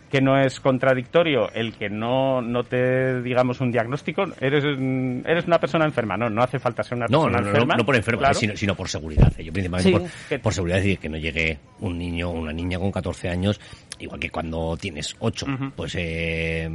Que 0.09 0.21
no 0.21 0.39
es 0.39 0.59
contradictorio 0.59 1.51
el 1.53 1.73
que 1.73 1.89
no, 1.89 2.41
no 2.41 2.63
te 2.63 3.21
digamos 3.21 3.59
un 3.61 3.71
diagnóstico, 3.71 4.23
eres, 4.39 4.63
eres 4.63 5.45
una 5.45 5.59
persona 5.59 5.85
enferma, 5.85 6.17
no, 6.17 6.29
no 6.29 6.41
hace 6.41 6.59
falta 6.59 6.83
ser 6.83 6.97
una 6.97 7.07
persona 7.07 7.39
enferma. 7.39 7.75
No, 7.75 7.85
por 7.85 7.95
enferma, 7.95 8.33
sino, 8.33 8.55
sino, 8.55 8.75
por 8.75 8.89
seguridad. 8.89 9.31
Yo 9.37 9.51
principalmente 9.51 10.39
por, 10.39 10.53
seguridad, 10.53 10.79
es 10.79 10.85
decir, 10.85 10.99
que 10.99 11.09
no 11.09 11.17
llegue 11.17 11.59
un 11.79 11.97
niño 11.97 12.29
o 12.29 12.33
una 12.33 12.53
niña 12.53 12.79
con 12.79 12.91
14 12.91 13.29
años, 13.29 13.59
igual 13.99 14.19
que 14.19 14.29
cuando 14.29 14.77
tienes 14.77 15.15
8, 15.19 15.45
pues 15.75 15.95
eh, 15.95 16.69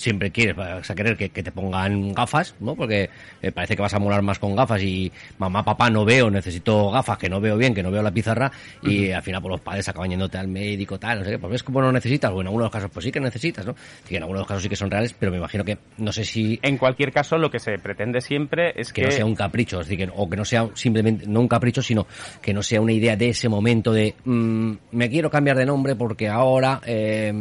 siempre 0.00 0.30
quieres, 0.30 0.56
vas 0.56 0.90
a 0.90 0.94
querer 0.94 1.16
que, 1.16 1.28
te 1.28 1.52
pongan 1.52 2.12
gafas, 2.12 2.54
¿no? 2.60 2.74
Porque 2.74 3.10
eh, 3.42 3.52
parece 3.52 3.76
que 3.76 3.82
vas 3.82 3.94
a 3.94 3.98
molar 3.98 4.22
más 4.22 4.38
con 4.38 4.54
gafas 4.54 4.82
y 4.82 5.10
mamá, 5.38 5.64
papá, 5.64 5.90
no 5.90 6.04
veo, 6.04 6.30
necesito 6.30 6.90
gafas, 6.90 7.18
que 7.18 7.28
no 7.28 7.40
veo 7.40 7.56
bien, 7.56 7.74
que 7.74 7.82
no 7.82 7.90
veo 7.90 8.02
la 8.02 8.10
pizarra 8.10 8.50
y 8.82 9.10
al 9.10 9.22
final 9.22 9.42
por 9.42 9.50
pues, 9.50 9.58
los 9.58 9.64
padres 9.64 9.88
acaban 9.88 10.10
yéndote 10.10 10.38
al 10.38 10.48
médico, 10.48 10.98
tal, 10.98 11.18
no 11.18 11.24
sé 11.24 11.32
qué, 11.32 11.38
pues 11.38 11.52
ves 11.52 11.62
como 11.62 11.82
no 11.82 11.92
necesitas, 11.92 12.30
bueno, 12.30 12.48
en 12.50 12.54
algunos 12.54 12.70
casos 12.70 12.90
pues 12.92 13.04
sí 13.04 13.12
que 13.12 13.20
necesitas, 13.20 13.66
¿no? 13.66 13.74
Sí, 14.04 14.16
en 14.16 14.22
algunos 14.22 14.46
casos 14.46 14.62
sí 14.62 14.68
que 14.68 14.76
son 14.76 14.90
reales, 14.90 15.14
pero 15.18 15.32
me 15.32 15.38
imagino 15.38 15.64
que 15.64 15.78
no 15.98 16.12
sé 16.12 16.24
si... 16.24 16.58
En 16.62 16.78
cualquier 16.78 17.12
caso, 17.12 17.36
lo 17.36 17.50
que 17.50 17.58
se 17.58 17.78
pretende 17.78 18.20
siempre 18.20 18.72
es 18.76 18.92
que... 18.92 19.02
Que 19.02 19.08
no 19.08 19.12
sea 19.12 19.26
un 19.26 19.34
capricho, 19.34 19.80
es 19.80 19.88
decir, 19.88 20.10
o 20.14 20.28
que 20.28 20.36
no 20.36 20.44
sea 20.44 20.68
simplemente, 20.74 21.26
no 21.26 21.40
un 21.40 21.48
capricho, 21.48 21.82
sino 21.82 22.06
que 22.40 22.52
no 22.52 22.62
sea 22.62 22.80
una 22.80 22.92
idea 22.92 23.16
de 23.16 23.30
ese 23.30 23.48
momento 23.48 23.92
de 23.92 24.14
mm, 24.24 24.72
me 24.92 25.10
quiero 25.10 25.30
cambiar 25.30 25.56
de 25.56 25.66
nombre 25.66 25.96
porque 25.96 26.28
ahora, 26.28 26.80
eh, 26.86 27.32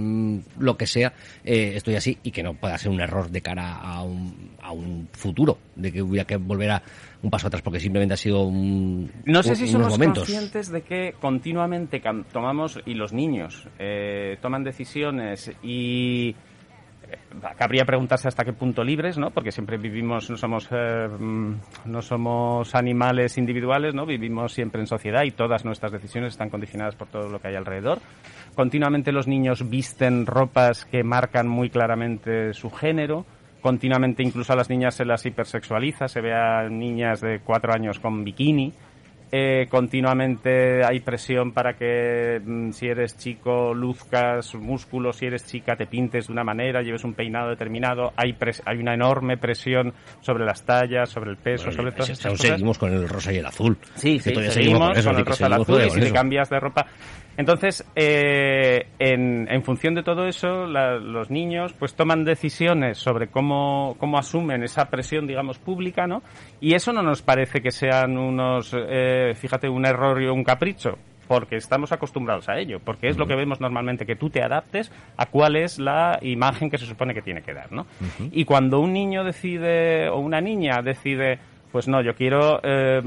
lo 0.59 0.77
que 0.77 0.87
sea, 0.87 1.13
eh, 1.43 1.73
estoy 1.75 1.95
así 1.95 2.17
y 2.23 2.31
que 2.31 2.39
que 2.39 2.43
no 2.50 2.60
pueda 2.60 2.77
ser 2.77 2.91
un 2.91 3.00
error 3.00 3.29
de 3.29 3.41
cara 3.41 3.75
a 3.75 4.03
un, 4.03 4.51
a 4.62 4.72
un 4.72 5.08
futuro, 5.12 5.58
de 5.75 5.91
que 5.91 6.01
hubiera 6.01 6.25
que 6.25 6.38
volver 6.38 6.72
a 6.72 6.84
un 7.22 7.29
paso 7.29 7.48
atrás, 7.48 7.62
porque 7.62 7.79
simplemente 7.79 8.13
ha 8.13 8.18
sido 8.18 8.44
un. 8.44 9.12
No 9.25 9.44
sé 9.44 9.56
si 9.56 9.68
somos 9.68 9.89
momentos. 9.89 10.25
conscientes 10.25 10.70
de 10.70 10.82
que 10.82 11.15
continuamente 11.20 12.01
tomamos, 12.32 12.79
y 12.86 12.94
los 12.96 13.13
niños 13.13 13.68
eh, 13.77 14.38
toman 14.41 14.63
decisiones 14.63 15.51
y 15.62 16.36
cabría 17.57 17.85
preguntarse 17.85 18.27
hasta 18.27 18.43
qué 18.43 18.53
punto 18.53 18.83
libres, 18.83 19.17
¿no? 19.17 19.31
Porque 19.31 19.51
siempre 19.51 19.77
vivimos, 19.77 20.29
no 20.29 20.37
somos, 20.37 20.67
eh, 20.71 21.07
mm, 21.07 21.53
no 21.85 22.01
somos 22.01 22.75
animales 22.75 23.37
individuales, 23.37 23.93
¿no? 23.93 24.05
Vivimos 24.05 24.53
siempre 24.53 24.81
en 24.81 24.87
sociedad 24.87 25.23
y 25.23 25.31
todas 25.31 25.65
nuestras 25.65 25.91
decisiones 25.91 26.33
están 26.33 26.49
condicionadas 26.49 26.95
por 26.95 27.07
todo 27.07 27.29
lo 27.29 27.39
que 27.39 27.49
hay 27.49 27.55
alrededor. 27.55 27.99
Continuamente 28.55 29.11
los 29.11 29.27
niños 29.27 29.69
visten 29.69 30.25
ropas 30.25 30.85
que 30.85 31.03
marcan 31.03 31.47
muy 31.47 31.69
claramente 31.69 32.53
su 32.53 32.69
género. 32.69 33.25
Continuamente 33.61 34.23
incluso 34.23 34.53
a 34.53 34.55
las 34.55 34.69
niñas 34.69 34.95
se 34.95 35.05
las 35.05 35.25
hipersexualiza, 35.25 36.07
se 36.07 36.21
ve 36.21 36.33
a 36.33 36.69
niñas 36.69 37.19
de 37.19 37.39
cuatro 37.39 37.73
años 37.73 37.99
con 37.99 38.23
bikini. 38.23 38.73
Eh, 39.31 39.67
continuamente 39.69 40.83
hay 40.83 41.01
presión 41.01 41.51
para 41.51 41.74
que 41.74 42.41
mm, 42.43 42.71
si 42.71 42.88
eres 42.88 43.15
chico 43.15 43.75
luzcas 43.75 44.55
músculos, 44.55 45.17
si 45.17 45.27
eres 45.27 45.45
chica 45.45 45.75
te 45.75 45.86
pintes 45.86 46.27
de 46.27 46.33
una 46.33 46.43
manera, 46.43 46.81
lleves 46.81 47.03
un 47.03 47.13
peinado 47.13 47.50
determinado. 47.50 48.12
Hay, 48.15 48.36
hay 48.65 48.77
una 48.77 48.95
enorme 48.95 49.38
presión 49.38 49.93
sobre 50.21 50.45
las 50.45 50.65
tallas, 50.65 51.09
sobre 51.09 51.31
el 51.31 51.38
peso, 51.38 51.71
sobre 51.71 51.91
todas 51.91 52.09
estas 52.09 52.31
cosas. 52.31 52.48
Seguimos 52.48 52.77
con 52.79 52.91
el 52.91 53.07
rosa 53.07 53.31
y 53.31 53.38
el 53.38 53.45
azul. 53.45 53.77
Sí, 53.95 54.19
sí, 54.19 54.33
seguimos, 54.50 55.03
con, 55.03 55.15
el 55.15 55.25
rosa 55.25 55.43
y 55.43 55.45
el 55.45 55.53
azul 55.53 55.81
y 55.86 55.89
si 55.91 56.00
te 56.00 56.12
cambias 56.12 56.50
de 56.50 56.59
ropa 56.59 56.88
entonces, 57.39 57.86
eh, 57.96 58.88
en, 59.00 59.48
en, 59.50 59.63
función 59.63 59.96
de 59.96 60.03
todo 60.03 60.27
eso, 60.27 60.65
los 60.67 61.31
niños 61.31 61.72
pues 61.72 61.93
toman 61.93 62.25
decisiones 62.25 62.98
sobre 62.98 63.29
cómo, 63.29 63.96
cómo 63.98 64.17
asumen 64.17 64.62
esa 64.62 64.89
presión, 64.89 65.25
digamos, 65.25 65.58
pública, 65.58 66.05
¿no? 66.05 66.22
Y 66.60 66.74
eso 66.74 66.91
no 66.91 67.01
nos 67.01 67.22
parece 67.22 67.62
que 67.62 67.72
sean 67.72 68.17
unos, 68.17 68.75
eh, 68.77 69.31
fíjate, 69.36 69.69
un 69.69 69.86
error 69.86 70.22
y 70.22 70.27
un 70.27 70.43
capricho 70.43 70.98
porque 71.29 71.55
estamos 71.55 71.93
acostumbrados 71.93 72.50
a 72.50 72.58
ello, 72.58 72.79
porque 72.84 73.08
es 73.08 73.17
lo 73.17 73.25
que 73.25 73.36
vemos 73.36 73.62
normalmente, 73.62 74.05
que 74.05 74.17
tú 74.17 74.29
te 74.29 74.43
adaptes 74.43 74.91
a 75.15 75.27
cuál 75.27 75.55
es 75.55 75.79
la 75.79 76.19
imagen 76.22 76.69
que 76.69 76.77
se 76.77 76.88
supone 76.88 77.13
que 77.13 77.22
tiene 77.22 77.41
que 77.41 77.53
dar, 77.53 77.72
¿no? 77.72 77.86
Y 78.31 78.43
cuando 78.43 78.81
un 78.81 78.91
niño 78.91 79.24
decide, 79.24 80.10
o 80.10 80.17
una 80.17 80.41
niña 80.41 80.81
decide, 80.81 81.39
pues 81.72 81.88
no, 81.88 82.01
yo 82.01 82.15
quiero 82.15 82.60
eh, 82.63 83.01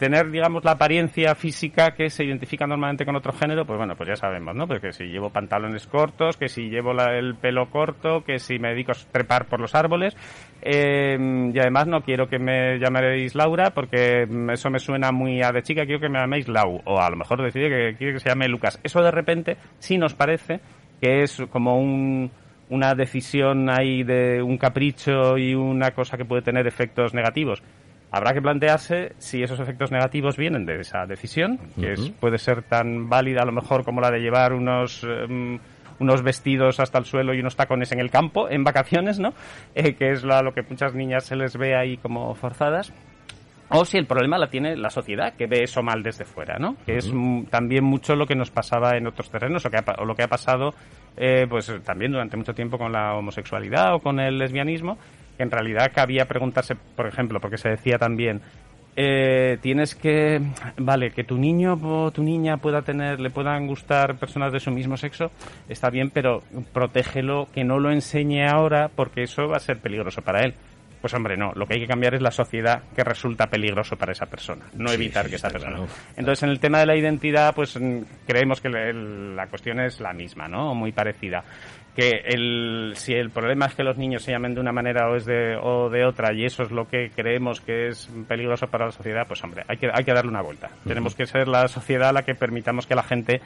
tener, 0.00 0.30
digamos, 0.30 0.64
la 0.64 0.72
apariencia 0.72 1.34
física 1.34 1.90
que 1.90 2.08
se 2.08 2.24
identifica 2.24 2.66
normalmente 2.66 3.04
con 3.04 3.16
otro 3.16 3.34
género, 3.34 3.66
pues 3.66 3.76
bueno, 3.76 3.94
pues 3.96 4.08
ya 4.08 4.16
sabemos, 4.16 4.56
¿no? 4.56 4.66
Porque 4.66 4.92
si 4.92 5.04
llevo 5.04 5.28
pantalones 5.28 5.86
cortos, 5.86 6.38
que 6.38 6.48
si 6.48 6.70
llevo 6.70 6.92
el 6.92 7.34
pelo 7.34 7.68
corto, 7.68 8.24
que 8.24 8.38
si 8.38 8.58
me 8.58 8.70
dedico 8.70 8.92
a 8.92 9.12
trepar 9.12 9.44
por 9.46 9.60
los 9.60 9.74
árboles. 9.74 10.16
Eh, 10.62 11.18
y 11.52 11.58
además 11.58 11.86
no 11.86 12.00
quiero 12.00 12.28
que 12.28 12.38
me 12.38 12.78
llaméis 12.78 13.34
Laura 13.34 13.70
porque 13.70 14.26
eso 14.50 14.70
me 14.70 14.78
suena 14.78 15.12
muy 15.12 15.42
a 15.42 15.52
de 15.52 15.62
chica, 15.62 15.84
quiero 15.84 16.00
que 16.00 16.08
me 16.08 16.18
llaméis 16.18 16.48
Lau. 16.48 16.80
O 16.86 16.98
a 16.98 17.10
lo 17.10 17.16
mejor 17.16 17.42
decide 17.42 17.68
que 17.68 17.96
quiere 17.98 18.14
que 18.14 18.20
se 18.20 18.30
llame 18.30 18.48
Lucas. 18.48 18.80
Eso 18.82 19.02
de 19.02 19.10
repente 19.10 19.58
sí 19.78 19.98
nos 19.98 20.14
parece 20.14 20.60
que 20.98 21.22
es 21.22 21.42
como 21.50 21.78
un 21.78 22.30
una 22.70 22.94
decisión 22.94 23.68
ahí 23.68 24.04
de 24.04 24.40
un 24.42 24.56
capricho 24.56 25.36
y 25.36 25.54
una 25.54 25.90
cosa 25.90 26.16
que 26.16 26.24
puede 26.24 26.42
tener 26.42 26.66
efectos 26.66 27.12
negativos. 27.12 27.62
Habrá 28.10 28.32
que 28.32 28.42
plantearse 28.42 29.12
si 29.18 29.42
esos 29.42 29.60
efectos 29.60 29.92
negativos 29.92 30.36
vienen 30.36 30.66
de 30.66 30.80
esa 30.80 31.06
decisión, 31.06 31.58
que 31.78 31.94
puede 32.18 32.38
ser 32.38 32.62
tan 32.62 33.08
válida 33.08 33.42
a 33.42 33.46
lo 33.46 33.52
mejor 33.52 33.84
como 33.84 34.00
la 34.00 34.10
de 34.10 34.20
llevar 34.20 34.52
unos... 34.52 35.04
Em, 35.04 35.58
unos 36.00 36.22
vestidos 36.22 36.80
hasta 36.80 36.96
el 36.96 37.04
suelo 37.04 37.34
y 37.34 37.40
unos 37.40 37.56
tacones 37.56 37.92
en 37.92 38.00
el 38.00 38.10
campo, 38.10 38.48
en 38.48 38.64
vacaciones, 38.64 39.20
¿no? 39.20 39.34
Eh, 39.74 39.96
que 39.96 40.12
es 40.12 40.24
lo, 40.24 40.42
lo 40.42 40.54
que 40.54 40.62
muchas 40.62 40.94
niñas 40.94 41.24
se 41.24 41.36
les 41.36 41.58
ve 41.58 41.76
ahí 41.76 41.98
como 41.98 42.34
forzadas 42.34 42.90
o 43.72 43.84
si 43.84 43.98
el 43.98 44.06
problema 44.06 44.36
la 44.36 44.48
tiene 44.48 44.76
la 44.76 44.90
sociedad, 44.90 45.34
que 45.34 45.46
ve 45.46 45.62
eso 45.62 45.80
mal 45.82 46.02
desde 46.02 46.24
fuera, 46.24 46.58
¿no? 46.58 46.76
Que 46.84 46.96
es 46.96 47.12
también 47.50 47.84
mucho 47.84 48.16
lo 48.16 48.26
que 48.26 48.34
nos 48.34 48.50
pasaba 48.50 48.96
en 48.96 49.06
otros 49.06 49.30
terrenos 49.30 49.64
o, 49.64 49.70
que 49.70 49.78
o 49.98 50.04
lo 50.04 50.14
que 50.16 50.24
ha 50.24 50.28
pasado 50.28 50.74
eh, 51.16 51.46
pues 51.48 51.72
también 51.84 52.10
durante 52.10 52.36
mucho 52.36 52.52
tiempo 52.52 52.78
con 52.78 52.90
la 52.90 53.14
homosexualidad 53.14 53.94
o 53.94 54.00
con 54.00 54.18
el 54.18 54.38
lesbianismo, 54.38 54.98
en 55.42 55.50
realidad 55.50 55.92
cabía 55.94 56.26
preguntarse, 56.26 56.74
por 56.74 57.06
ejemplo, 57.06 57.40
porque 57.40 57.58
se 57.58 57.68
decía 57.68 57.98
también, 57.98 58.40
eh, 58.96 59.58
tienes 59.60 59.94
que, 59.94 60.40
vale, 60.76 61.10
que 61.12 61.24
tu 61.24 61.38
niño 61.38 61.78
o 61.82 62.10
tu 62.10 62.22
niña 62.22 62.56
pueda 62.56 62.82
tener, 62.82 63.20
le 63.20 63.30
puedan 63.30 63.66
gustar 63.66 64.16
personas 64.16 64.52
de 64.52 64.60
su 64.60 64.70
mismo 64.70 64.96
sexo, 64.96 65.30
está 65.68 65.90
bien, 65.90 66.10
pero 66.10 66.42
protégelo, 66.72 67.48
que 67.52 67.64
no 67.64 67.78
lo 67.78 67.90
enseñe 67.90 68.46
ahora, 68.46 68.90
porque 68.94 69.22
eso 69.22 69.46
va 69.48 69.56
a 69.56 69.60
ser 69.60 69.78
peligroso 69.78 70.22
para 70.22 70.44
él. 70.44 70.54
Pues 71.00 71.14
hombre, 71.14 71.34
no. 71.34 71.52
Lo 71.54 71.66
que 71.66 71.74
hay 71.74 71.80
que 71.80 71.86
cambiar 71.86 72.14
es 72.14 72.20
la 72.20 72.30
sociedad 72.30 72.82
que 72.94 73.02
resulta 73.02 73.46
peligroso 73.46 73.96
para 73.96 74.12
esa 74.12 74.26
persona, 74.26 74.66
no 74.74 74.92
evitar 74.92 75.30
que 75.30 75.36
esa 75.36 75.48
persona. 75.48 75.78
Entonces, 76.14 76.42
en 76.42 76.50
el 76.50 76.60
tema 76.60 76.78
de 76.80 76.86
la 76.86 76.94
identidad, 76.94 77.54
pues 77.54 77.80
mm, 77.80 78.00
creemos 78.26 78.60
que 78.60 78.68
la 78.68 79.46
cuestión 79.46 79.80
es 79.80 79.98
la 80.00 80.12
misma, 80.12 80.46
¿no? 80.46 80.74
Muy 80.74 80.92
parecida 80.92 81.42
que 82.00 82.22
el, 82.24 82.94
si 82.96 83.12
el 83.12 83.28
problema 83.28 83.66
es 83.66 83.74
que 83.74 83.84
los 83.84 83.98
niños 83.98 84.22
se 84.22 84.32
llamen 84.32 84.54
de 84.54 84.60
una 84.60 84.72
manera 84.72 85.10
o, 85.10 85.16
es 85.16 85.26
de, 85.26 85.58
o 85.60 85.90
de 85.90 86.06
otra 86.06 86.32
y 86.32 86.46
eso 86.46 86.62
es 86.62 86.70
lo 86.70 86.88
que 86.88 87.10
creemos 87.14 87.60
que 87.60 87.88
es 87.88 88.08
peligroso 88.26 88.68
para 88.68 88.86
la 88.86 88.92
sociedad, 88.92 89.26
pues 89.26 89.44
hombre, 89.44 89.64
hay 89.68 89.76
que, 89.76 89.90
hay 89.92 90.02
que 90.02 90.14
darle 90.14 90.30
una 90.30 90.40
vuelta. 90.40 90.70
Tenemos 90.86 91.14
que 91.14 91.26
ser 91.26 91.46
la 91.46 91.68
sociedad 91.68 92.14
la 92.14 92.22
que 92.22 92.34
permitamos 92.34 92.86
que 92.86 92.94
la 92.94 93.02
gente 93.02 93.42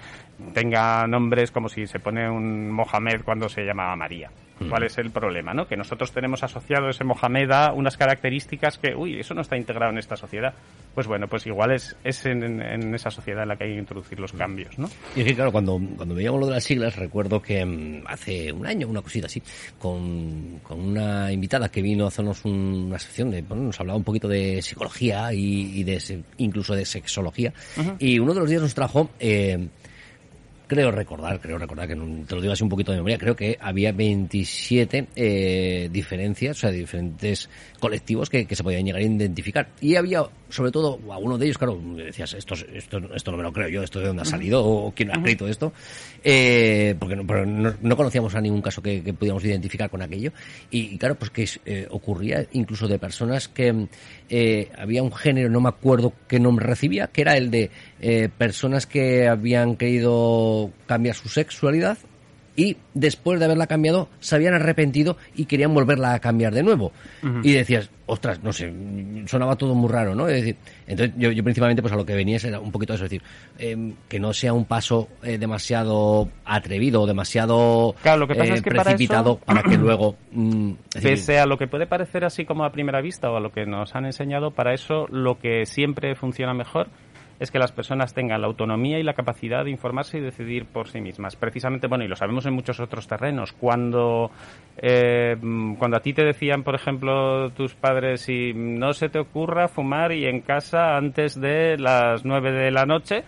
tenga 0.52 1.04
nombres 1.08 1.50
como 1.50 1.68
si 1.68 1.88
se 1.88 1.98
pone 1.98 2.30
un 2.30 2.70
Mohamed 2.70 3.22
cuando 3.24 3.48
se 3.48 3.64
llama 3.64 3.96
María. 3.96 4.30
¿Cuál 4.68 4.84
es 4.84 4.98
el 4.98 5.10
problema? 5.10 5.52
¿no? 5.52 5.66
Que 5.66 5.76
nosotros 5.76 6.12
tenemos 6.12 6.42
asociado 6.42 6.88
ese 6.88 7.04
Mohamed 7.04 7.50
a 7.50 7.72
unas 7.72 7.96
características 7.96 8.78
que, 8.78 8.94
uy, 8.94 9.18
eso 9.18 9.34
no 9.34 9.40
está 9.40 9.56
integrado 9.56 9.92
en 9.92 9.98
esta 9.98 10.16
sociedad. 10.16 10.54
Pues 10.94 11.06
bueno, 11.06 11.26
pues 11.26 11.46
igual 11.46 11.72
es, 11.72 11.96
es 12.04 12.24
en, 12.26 12.94
esa 12.94 13.10
sociedad 13.10 13.42
en 13.42 13.48
la 13.48 13.56
que 13.56 13.64
hay 13.64 13.72
que 13.72 13.78
introducir 13.78 14.20
los 14.20 14.32
cambios, 14.32 14.78
¿no? 14.78 14.88
Y 15.16 15.20
es 15.20 15.26
que, 15.26 15.34
claro, 15.34 15.50
cuando, 15.50 15.80
cuando 15.96 16.14
veíamos 16.14 16.40
lo 16.40 16.46
de 16.46 16.52
las 16.52 16.64
siglas, 16.64 16.94
recuerdo 16.96 17.42
que 17.42 17.64
mm, 17.64 18.04
hace 18.06 18.52
un 18.52 18.66
año, 18.66 18.86
una 18.86 19.02
cosita 19.02 19.26
así, 19.26 19.42
con, 19.78 20.60
con 20.62 20.80
una 20.80 21.32
invitada 21.32 21.68
que 21.68 21.82
vino 21.82 22.04
a 22.04 22.08
hacernos 22.08 22.44
una 22.44 22.98
sección 22.98 23.30
de, 23.30 23.42
bueno, 23.42 23.64
nos 23.64 23.80
hablaba 23.80 23.96
un 23.96 24.04
poquito 24.04 24.28
de 24.28 24.62
psicología 24.62 25.32
y, 25.32 25.82
de 25.82 26.22
incluso 26.38 26.74
de 26.74 26.84
sexología. 26.84 27.52
Y 27.98 28.18
uno 28.20 28.34
de 28.34 28.40
los 28.40 28.48
días 28.48 28.62
nos 28.62 28.74
trajo 28.74 29.10
eh, 29.18 29.68
creo 30.74 30.90
recordar, 30.90 31.40
creo 31.40 31.56
recordar 31.56 31.86
que 31.86 31.94
te 31.94 32.34
lo 32.34 32.40
digo 32.40 32.52
así 32.52 32.62
un 32.64 32.68
poquito 32.68 32.90
de 32.90 32.98
memoria, 32.98 33.18
creo 33.18 33.36
que 33.36 33.56
había 33.60 33.92
27 33.92 35.06
eh, 35.14 35.88
diferencias, 35.92 36.56
o 36.56 36.60
sea, 36.60 36.70
diferentes 36.70 37.48
colectivos 37.78 38.28
que, 38.28 38.46
que, 38.46 38.56
se 38.56 38.64
podían 38.64 38.84
llegar 38.84 39.00
a 39.00 39.04
identificar. 39.04 39.68
Y 39.80 39.94
había, 39.94 40.24
sobre 40.48 40.72
todo, 40.72 40.98
algunos 41.10 41.38
de 41.38 41.46
ellos, 41.46 41.58
claro, 41.58 41.80
decías, 41.96 42.34
esto, 42.34 42.54
esto, 42.72 42.98
esto 43.14 43.30
no 43.30 43.36
me 43.36 43.42
lo 43.42 43.52
creo 43.52 43.68
yo, 43.68 43.82
esto 43.82 44.00
de 44.00 44.06
dónde 44.06 44.22
ha 44.22 44.24
salido, 44.24 44.64
o 44.64 44.92
quién 44.92 45.10
ha 45.10 45.14
escrito 45.14 45.46
esto, 45.46 45.72
eh, 46.22 46.96
porque 46.98 47.14
no, 47.14 47.26
pero 47.26 47.46
no, 47.46 47.96
conocíamos 47.96 48.34
a 48.34 48.40
ningún 48.40 48.62
caso 48.62 48.82
que, 48.82 49.02
que 49.02 49.14
pudiéramos 49.14 49.44
identificar 49.44 49.90
con 49.90 50.02
aquello. 50.02 50.32
Y, 50.70 50.98
claro, 50.98 51.14
pues 51.14 51.30
que 51.30 51.48
eh, 51.66 51.86
ocurría 51.90 52.46
incluso 52.52 52.88
de 52.88 52.98
personas 52.98 53.48
que 53.48 53.86
eh, 54.28 54.70
había 54.76 55.02
un 55.02 55.12
género, 55.12 55.50
no 55.50 55.60
me 55.60 55.68
acuerdo 55.68 56.12
qué 56.26 56.40
nombre 56.40 56.66
recibía, 56.66 57.08
que 57.08 57.20
era 57.20 57.36
el 57.36 57.50
de 57.50 57.70
personas 58.36 58.86
que 58.86 59.26
habían 59.28 59.76
querido 59.76 60.63
cambiar 60.86 61.14
su 61.14 61.28
sexualidad 61.28 61.98
y 62.56 62.76
después 62.94 63.38
de 63.38 63.46
haberla 63.46 63.66
cambiado 63.66 64.08
se 64.20 64.36
habían 64.36 64.54
arrepentido 64.54 65.16
y 65.34 65.46
querían 65.46 65.74
volverla 65.74 66.14
a 66.14 66.20
cambiar 66.20 66.54
de 66.54 66.62
nuevo. 66.62 66.92
Y 67.42 67.52
decías, 67.52 67.90
ostras, 68.06 68.42
no 68.42 68.52
sé, 68.52 68.72
sonaba 69.26 69.56
todo 69.56 69.74
muy 69.74 69.90
raro, 69.90 70.14
¿no? 70.14 70.28
Es 70.28 70.36
decir, 70.36 70.56
entonces 70.86 71.16
yo, 71.16 71.42
principalmente 71.42 71.82
pues 71.82 71.92
a 71.92 71.96
lo 71.96 72.06
que 72.06 72.14
venía 72.14 72.38
era 72.42 72.60
un 72.60 72.70
poquito 72.70 72.94
eso, 72.94 73.04
es 73.04 73.10
decir, 73.10 73.26
em, 73.58 73.94
que 74.08 74.20
no 74.20 74.32
sea 74.32 74.52
un 74.52 74.66
paso 74.66 75.08
eh, 75.22 75.38
demasiado 75.38 76.28
atrevido 76.44 77.02
o 77.02 77.06
demasiado 77.06 77.94
claro, 78.02 78.20
lo 78.20 78.28
que 78.28 78.34
eh, 78.34 78.62
precipitado 78.62 79.38
para, 79.38 79.62
que 79.62 79.76
luego... 79.76 80.16
Mm, 80.30 80.72
pese 81.02 81.38
a 81.38 81.46
lo 81.46 81.58
que 81.58 81.66
puede 81.66 81.86
parecer 81.86 82.24
así 82.24 82.44
como 82.44 82.64
a 82.64 82.72
primera 82.72 83.00
vista 83.00 83.30
o 83.30 83.36
a 83.36 83.40
lo 83.40 83.50
que 83.50 83.66
nos 83.66 83.94
han 83.94 84.04
enseñado, 84.04 84.52
para 84.52 84.74
eso 84.74 85.06
lo 85.10 85.38
que 85.38 85.66
siempre 85.66 86.14
funciona 86.14 86.54
mejor 86.54 86.88
es 87.40 87.50
que 87.50 87.58
las 87.58 87.72
personas 87.72 88.14
tengan 88.14 88.40
la 88.40 88.46
autonomía 88.46 88.98
y 88.98 89.02
la 89.02 89.14
capacidad 89.14 89.64
de 89.64 89.70
informarse 89.70 90.18
y 90.18 90.20
decidir 90.20 90.66
por 90.66 90.88
sí 90.88 91.00
mismas. 91.00 91.36
Precisamente, 91.36 91.86
bueno, 91.86 92.04
y 92.04 92.08
lo 92.08 92.16
sabemos 92.16 92.46
en 92.46 92.54
muchos 92.54 92.80
otros 92.80 93.06
terrenos. 93.06 93.52
Cuando, 93.52 94.30
eh, 94.76 95.36
cuando 95.78 95.96
a 95.96 96.00
ti 96.00 96.12
te 96.12 96.24
decían, 96.24 96.62
por 96.62 96.74
ejemplo, 96.74 97.50
tus 97.50 97.74
padres, 97.74 98.22
si 98.22 98.52
no 98.54 98.92
se 98.92 99.08
te 99.08 99.18
ocurra 99.18 99.68
fumar 99.68 100.12
y 100.12 100.26
en 100.26 100.40
casa 100.40 100.96
antes 100.96 101.40
de 101.40 101.76
las 101.78 102.24
nueve 102.24 102.52
de 102.52 102.70
la 102.70 102.86
noche, 102.86 103.24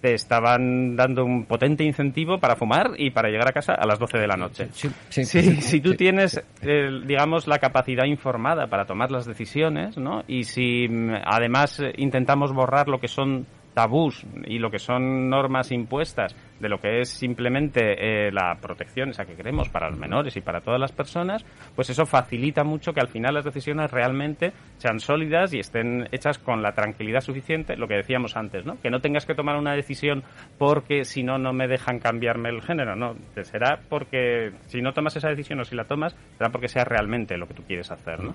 te 0.00 0.14
estaban 0.14 0.96
dando 0.96 1.24
un 1.24 1.44
potente 1.44 1.84
incentivo 1.84 2.38
para 2.38 2.56
fumar 2.56 2.92
y 2.96 3.10
para 3.10 3.28
llegar 3.28 3.48
a 3.48 3.52
casa 3.52 3.74
a 3.74 3.86
las 3.86 3.98
12 3.98 4.18
de 4.18 4.26
la 4.26 4.36
noche. 4.36 4.68
Sí, 4.72 4.90
sí, 5.08 5.60
si 5.60 5.80
tú 5.80 5.94
tienes, 5.94 6.42
eh, 6.62 7.00
digamos, 7.04 7.46
la 7.46 7.58
capacidad 7.58 8.04
informada 8.04 8.68
para 8.68 8.86
tomar 8.86 9.10
las 9.10 9.26
decisiones, 9.26 9.96
¿no? 9.96 10.22
Y 10.28 10.44
si 10.44 10.88
mm, 10.88 11.14
además 11.24 11.82
intentamos 11.96 12.52
borrar 12.52 12.88
lo 12.88 13.00
que 13.00 13.08
son 13.08 13.46
tabús 13.78 14.26
y 14.44 14.58
lo 14.58 14.72
que 14.72 14.80
son 14.80 15.30
normas 15.30 15.70
impuestas 15.70 16.34
de 16.58 16.68
lo 16.68 16.80
que 16.80 17.00
es 17.00 17.10
simplemente 17.10 18.26
eh, 18.26 18.32
la 18.32 18.56
protección 18.60 19.10
esa 19.10 19.24
que 19.24 19.36
queremos 19.36 19.68
para 19.68 19.88
los 19.88 19.96
menores 19.96 20.36
y 20.36 20.40
para 20.40 20.60
todas 20.62 20.80
las 20.80 20.90
personas, 20.90 21.44
pues 21.76 21.88
eso 21.88 22.04
facilita 22.04 22.64
mucho 22.64 22.92
que 22.92 22.98
al 22.98 23.06
final 23.06 23.34
las 23.34 23.44
decisiones 23.44 23.92
realmente 23.92 24.52
sean 24.78 24.98
sólidas 24.98 25.54
y 25.54 25.60
estén 25.60 26.08
hechas 26.10 26.38
con 26.38 26.60
la 26.60 26.72
tranquilidad 26.72 27.20
suficiente, 27.20 27.76
lo 27.76 27.86
que 27.86 27.94
decíamos 27.94 28.36
antes, 28.36 28.66
¿no? 28.66 28.80
Que 28.80 28.90
no 28.90 29.00
tengas 29.00 29.26
que 29.26 29.36
tomar 29.36 29.56
una 29.56 29.74
decisión 29.74 30.24
porque 30.58 31.04
si 31.04 31.22
no, 31.22 31.38
no 31.38 31.52
me 31.52 31.68
dejan 31.68 32.00
cambiarme 32.00 32.48
el 32.48 32.62
género, 32.62 32.96
no. 32.96 33.14
Será 33.42 33.78
porque 33.88 34.50
si 34.66 34.82
no 34.82 34.92
tomas 34.92 35.14
esa 35.14 35.28
decisión 35.28 35.60
o 35.60 35.64
si 35.64 35.76
la 35.76 35.84
tomas, 35.84 36.16
será 36.36 36.50
porque 36.50 36.66
sea 36.66 36.84
realmente 36.84 37.38
lo 37.38 37.46
que 37.46 37.54
tú 37.54 37.62
quieres 37.62 37.92
hacer, 37.92 38.24
¿no? 38.24 38.34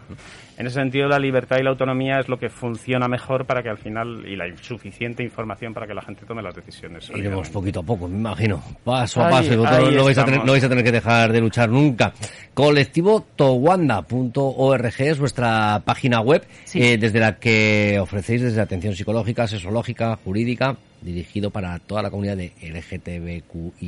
En 0.58 0.66
ese 0.66 0.76
sentido, 0.76 1.10
la 1.10 1.20
libertad 1.20 1.58
y 1.60 1.64
la 1.64 1.72
autonomía 1.72 2.20
es 2.20 2.30
lo 2.30 2.38
que 2.38 2.50
funciona 2.50 3.10
mejor 3.10 3.46
para 3.46 3.62
que 3.62 3.70
al 3.70 3.78
final, 3.78 4.24
y 4.26 4.38
la 4.38 4.46
suficiente 4.62 5.24
información 5.34 5.74
para 5.74 5.88
que 5.88 5.94
la 5.96 6.02
gente 6.02 6.26
tome 6.26 6.42
las 6.42 6.56
decisiones. 6.56 7.10
Iremos 7.16 7.50
poquito 7.50 7.80
a 7.80 7.84
poco, 7.84 8.08
me 8.08 8.18
imagino, 8.18 8.62
paso 8.84 9.24
a 9.24 9.30
paso, 9.30 9.56
no, 9.56 9.64
vais 10.04 10.18
a 10.18 10.26
tener, 10.26 10.46
no 10.46 10.52
vais 10.52 10.64
a 10.64 10.70
tener 10.70 10.84
que 10.84 10.92
dejar 10.92 11.32
de 11.32 11.42
luchar 11.42 11.70
nunca. 11.70 12.14
Colectivo 12.54 13.26
Towanda.org 13.36 14.94
es 15.00 15.20
vuestra 15.20 15.82
página 15.84 16.22
web, 16.22 16.46
eh, 16.76 16.98
desde 16.98 17.20
la 17.20 17.40
que 17.40 17.98
ofrecéis 18.00 18.44
desde 18.44 18.62
atención 18.62 18.96
psicológica, 18.96 19.48
sexológica, 19.48 20.20
jurídica, 20.24 20.78
dirigido 21.02 21.50
para 21.50 21.80
toda 21.80 22.04
la 22.04 22.12
comunidad 22.12 22.38
de 22.38 22.54
LGTBQ 22.62 23.82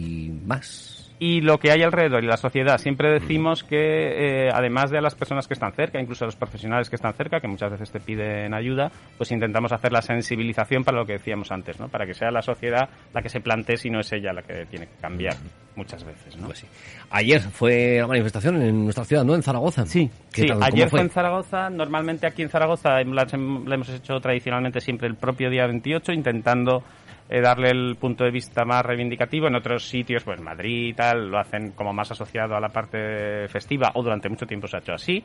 y 1.19 1.41
lo 1.41 1.57
que 1.59 1.71
hay 1.71 1.81
alrededor 1.81 2.23
y 2.23 2.27
la 2.27 2.37
sociedad. 2.37 2.77
Siempre 2.77 3.09
decimos 3.11 3.63
que, 3.63 4.47
eh, 4.47 4.49
además 4.53 4.91
de 4.91 4.97
a 4.97 5.01
las 5.01 5.15
personas 5.15 5.47
que 5.47 5.53
están 5.53 5.73
cerca, 5.73 5.99
incluso 5.99 6.25
a 6.25 6.27
los 6.27 6.35
profesionales 6.35 6.89
que 6.89 6.95
están 6.95 7.13
cerca, 7.13 7.39
que 7.39 7.47
muchas 7.47 7.71
veces 7.71 7.91
te 7.91 7.99
piden 7.99 8.53
ayuda, 8.53 8.91
pues 9.17 9.31
intentamos 9.31 9.71
hacer 9.71 9.91
la 9.91 10.01
sensibilización 10.01 10.83
para 10.83 10.97
lo 10.97 11.05
que 11.05 11.13
decíamos 11.13 11.51
antes, 11.51 11.79
¿no? 11.79 11.87
Para 11.87 12.05
que 12.05 12.13
sea 12.13 12.31
la 12.31 12.41
sociedad 12.41 12.89
la 13.13 13.21
que 13.21 13.29
se 13.29 13.39
plantee 13.39 13.77
si 13.77 13.89
no 13.89 13.99
es 13.99 14.11
ella 14.11 14.33
la 14.33 14.41
que 14.41 14.65
tiene 14.65 14.87
que 14.87 14.95
cambiar 15.01 15.35
muchas 15.75 16.03
veces, 16.03 16.37
¿no? 16.37 16.47
Pues 16.47 16.59
sí. 16.59 16.67
Ayer 17.09 17.41
fue 17.41 17.97
la 17.99 18.07
manifestación 18.07 18.61
en 18.61 18.83
nuestra 18.83 19.05
ciudad, 19.05 19.23
¿no? 19.23 19.35
En 19.35 19.43
Zaragoza. 19.43 19.85
Sí, 19.85 20.09
sí 20.29 20.47
ayer 20.61 20.89
fue? 20.89 21.01
en 21.01 21.09
Zaragoza. 21.09 21.69
Normalmente 21.69 22.27
aquí 22.27 22.41
en 22.41 22.49
Zaragoza 22.49 23.01
la 23.03 23.27
hemos 23.73 23.89
hecho 23.89 24.19
tradicionalmente 24.19 24.79
siempre 24.81 25.07
el 25.07 25.15
propio 25.15 25.49
día 25.49 25.65
28, 25.65 26.11
intentando 26.13 26.83
eh, 27.29 27.41
darle 27.41 27.69
el 27.69 27.95
punto 27.95 28.23
de 28.23 28.31
vista 28.31 28.65
más 28.65 28.85
reivindicativo. 28.85 29.47
En 29.47 29.55
otros 29.55 29.87
sitios, 29.87 30.23
pues 30.23 30.39
Madrid 30.41 30.89
y 30.89 30.93
tal, 30.93 31.29
lo 31.29 31.39
hacen 31.39 31.71
como 31.71 31.93
más 31.93 32.11
asociado 32.11 32.55
a 32.55 32.59
la 32.59 32.69
parte 32.69 33.47
festiva 33.47 33.91
o 33.95 34.03
durante 34.03 34.29
mucho 34.29 34.45
tiempo 34.45 34.67
se 34.67 34.77
ha 34.77 34.79
hecho 34.79 34.93
así. 34.93 35.23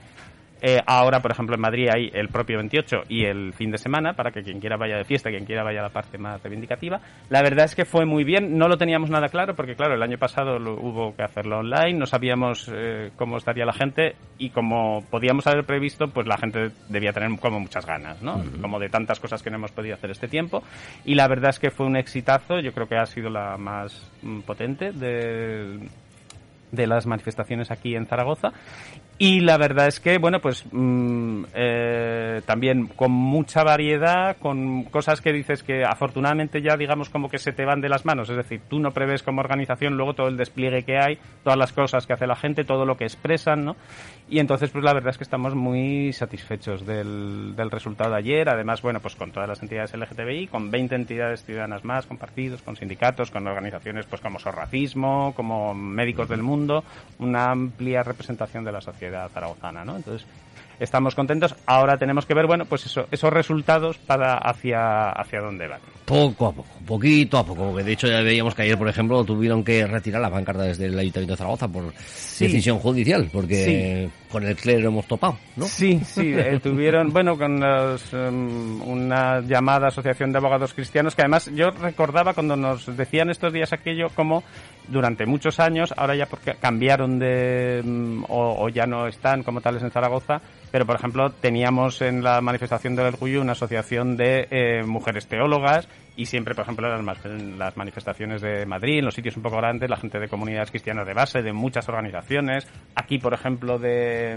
Eh, 0.63 0.79
ahora, 0.87 1.21
por 1.21 1.31
ejemplo, 1.31 1.55
en 1.55 1.61
Madrid 1.61 1.89
hay 1.93 2.11
el 2.13 2.29
propio 2.29 2.59
28 2.59 3.05
y 3.09 3.25
el 3.25 3.53
fin 3.55 3.71
de 3.71 3.79
semana 3.79 4.13
para 4.13 4.31
que 4.31 4.43
quien 4.43 4.61
quiera 4.61 4.77
vaya 4.77 4.97
de 4.97 5.05
fiesta, 5.05 5.31
quien 5.31 5.45
quiera 5.45 5.63
vaya 5.63 5.81
a 5.81 5.85
la 5.85 5.89
parte 5.91 6.19
más 6.19 6.43
reivindicativa. 6.43 7.01
La 7.29 7.43
verdad 7.43 7.65
es 7.65 7.75
que 7.75 7.85
fue 7.85 8.05
muy 8.05 8.25
bien. 8.25 8.59
No 8.59 8.69
lo 8.69 8.77
teníamos 8.77 9.11
nada 9.11 9.29
claro 9.29 9.55
porque, 9.55 9.75
claro, 9.75 9.95
el 9.95 10.03
año 10.03 10.19
pasado 10.19 10.57
hubo 10.57 11.15
que 11.17 11.23
hacerlo 11.23 11.59
online. 11.59 11.95
No 11.95 12.07
sabíamos 12.07 12.71
eh, 12.73 13.11
cómo 13.17 13.39
estaría 13.39 13.65
la 13.65 13.73
gente 13.73 14.17
y 14.39 14.51
como 14.51 15.05
podíamos 15.11 15.47
haber 15.47 15.65
previsto, 15.65 16.09
pues 16.09 16.27
la 16.27 16.37
gente 16.37 16.71
debía 16.89 17.13
tener 17.13 17.31
como 17.39 17.61
muchas 17.61 17.87
ganas, 17.87 18.23
¿no? 18.23 18.43
Como 18.61 18.79
de 18.79 18.89
tantas 18.89 19.21
cosas 19.21 19.43
que 19.43 19.51
no 19.51 19.57
hemos 19.57 19.73
podido 19.73 19.95
hacer 19.95 20.11
este 20.11 20.29
tiempo. 20.29 20.63
Y 21.05 21.15
la 21.15 21.29
verdad 21.29 21.51
es 21.51 21.59
que 21.59 21.71
fue 21.71 21.87
un 21.87 21.97
exitazo. 21.97 22.61
Yo 22.61 22.73
creo 22.73 22.87
que 22.87 22.97
ha 22.97 23.07
sido 23.07 23.31
la 23.31 23.57
más 23.57 24.11
mm, 24.23 24.41
potente 24.41 24.93
de 24.93 25.79
de 26.73 26.87
las 26.87 27.05
manifestaciones 27.05 27.73
aquí 27.73 27.97
en 27.97 28.07
Zaragoza 28.07 28.53
y 29.23 29.41
la 29.41 29.59
verdad 29.59 29.87
es 29.87 30.01
que, 30.01 30.17
bueno, 30.17 30.41
pues 30.41 30.65
mm, 30.73 31.45
eh, 31.53 32.41
también 32.47 32.87
con 32.87 33.13
mucha 33.13 33.63
variedad, 33.63 34.39
con 34.39 34.85
cosas 34.85 35.21
que 35.21 35.31
dices 35.31 35.63
que 35.63 35.85
afortunadamente 35.85 36.63
ya 36.63 36.79
digamos 36.79 37.11
como 37.11 37.29
que 37.29 37.37
se 37.37 37.53
te 37.53 37.67
van 37.67 37.83
de 37.83 37.91
las 37.91 38.07
manos. 38.07 38.31
Es 38.31 38.37
decir, 38.39 38.63
tú 38.67 38.79
no 38.79 38.93
prevés 38.93 39.23
como 39.23 39.43
organización 39.43 39.99
luego 39.99 40.15
todo 40.15 40.29
el 40.29 40.39
despliegue 40.39 40.85
que 40.85 40.97
hay, 40.97 41.19
todas 41.45 41.59
las 41.59 41.75
cosas 41.75 42.07
que 42.07 42.15
hace 42.15 42.27
la 42.27 42.35
gente, 42.35 42.65
todo 42.65 42.87
lo 42.87 42.97
que 42.97 43.05
expresan, 43.05 43.63
¿no? 43.63 43.77
Y 44.31 44.39
entonces, 44.39 44.71
pues 44.71 44.85
la 44.85 44.95
verdad 44.95 45.11
es 45.11 45.19
que 45.19 45.25
estamos 45.25 45.55
muy 45.55 46.15
satisfechos 46.15 46.87
del, 46.87 47.55
del 47.55 47.71
resultado 47.71 48.13
de 48.13 48.17
ayer. 48.17 48.49
Además, 48.49 48.81
bueno, 48.81 49.01
pues 49.01 49.17
con 49.17 49.33
todas 49.33 49.51
las 49.51 49.61
entidades 49.61 49.93
LGTBI, 49.93 50.47
con 50.47 50.71
20 50.71 50.95
entidades 50.95 51.45
ciudadanas 51.45 51.85
más, 51.85 52.07
con 52.07 52.17
partidos, 52.17 52.63
con 52.63 52.75
sindicatos, 52.75 53.31
con 53.31 53.47
organizaciones 53.47 54.07
pues 54.07 54.23
como 54.23 54.39
Sorracismo, 54.39 55.35
como 55.37 55.75
Médicos 55.75 56.29
del 56.29 56.43
Mundo, 56.43 56.85
una 57.19 57.51
amplia 57.51 58.03
representación 58.03 58.65
de 58.65 58.73
la 58.73 58.81
sociedad 58.81 59.10
zaragozana, 59.29 59.85
¿no? 59.85 59.97
Entonces, 59.97 60.27
estamos 60.81 61.15
contentos. 61.15 61.55
Ahora 61.67 61.97
tenemos 61.99 62.27
que 62.27 62.35
ver, 62.35 62.47
bueno, 62.47 62.65
pues 62.65 62.87
eso, 62.87 63.07
esos 63.11 63.33
resultados 63.33 63.99
para 63.99 64.39
hacia, 64.39 65.11
hacia 65.11 65.41
dónde 65.41 65.69
van. 65.69 65.81
Poco 66.05 66.47
a 66.47 66.53
poco, 66.53 66.69
poquito 66.85 67.39
a 67.39 67.47
poco, 67.47 67.77
de 67.77 67.93
hecho 67.93 68.09
ya 68.09 68.21
veíamos 68.23 68.55
que 68.55 68.63
ayer, 68.63 68.77
por 68.77 68.89
ejemplo, 68.89 69.25
tuvieron 69.25 69.63
que 69.63 69.87
retirar 69.87 70.21
la 70.21 70.31
pancarta 70.31 70.65
desde 70.65 70.87
el 70.87 70.99
Ayuntamiento 70.99 71.35
de 71.35 71.37
Zaragoza 71.37 71.69
por 71.69 71.93
decisión 71.93 72.79
judicial, 72.81 73.29
porque 73.33 74.09
con 74.31 74.45
el 74.45 74.57
clero 74.57 74.89
hemos 74.89 75.07
topado, 75.07 75.39
¿no? 75.57 75.67
Sí, 75.67 76.01
sí, 76.05 76.33
eh, 76.35 76.59
tuvieron, 76.63 77.13
bueno, 77.13 77.37
con 77.37 77.63
em, 77.63 78.83
una 78.83 79.41
llamada 79.41 79.89
Asociación 79.89 80.33
de 80.33 80.39
Abogados 80.39 80.75
Cristianos, 80.75 81.15
que 81.15 81.23
además 81.23 81.51
yo 81.55 81.71
recordaba 81.71 82.35
cuando 82.35 82.57
nos 82.57 82.97
decían 82.97 83.31
estos 83.31 83.53
días 83.53 83.73
aquello 83.73 84.09
como 84.15 84.43
durante 84.89 85.27
muchos 85.27 85.61
años, 85.61 85.95
ahora 85.97 86.17
ya 86.17 86.27
porque 86.27 86.55
cambiaron 86.55 87.19
de, 87.19 87.83
mm, 87.85 88.25
o, 88.29 88.69
ya 88.69 88.87
no 88.87 89.07
están 89.07 89.43
como 89.43 89.61
tales 89.61 89.83
en 89.83 89.91
Zaragoza, 89.91 90.41
pero 90.71 90.87
por 90.87 90.97
ejemplo 90.97 91.31
teníamos 91.31 92.03
en 92.03 92.23
la 92.23 92.41
manifestación 92.41 92.95
del 92.97 93.07
orgullo 93.07 93.41
una 93.41 93.53
asociación 93.53 94.17
de 94.17 94.49
eh, 94.51 94.83
mujeres 94.85 95.27
teólogas 95.27 95.89
y 96.21 96.27
siempre, 96.27 96.55
por 96.55 96.65
ejemplo, 96.65 96.95
en 96.95 97.59
las, 97.59 97.77
manifestaciones 97.79 98.43
de 98.43 98.67
Madrid, 98.67 98.99
en 98.99 99.07
los 99.07 99.15
sitios 99.15 99.39
un 99.39 99.43
poco 99.43 99.57
grandes, 99.57 99.89
la 99.89 99.97
gente 99.97 100.19
de 100.19 100.29
comunidades 100.29 100.71
cristianas 100.71 101.07
de 101.07 101.15
base, 101.15 101.41
de 101.41 101.53
muchas 101.55 101.89
organizaciones, 101.89 102.69
aquí, 102.95 103.19
por 103.19 103.33
ejemplo, 103.33 103.79
de, 103.79 104.37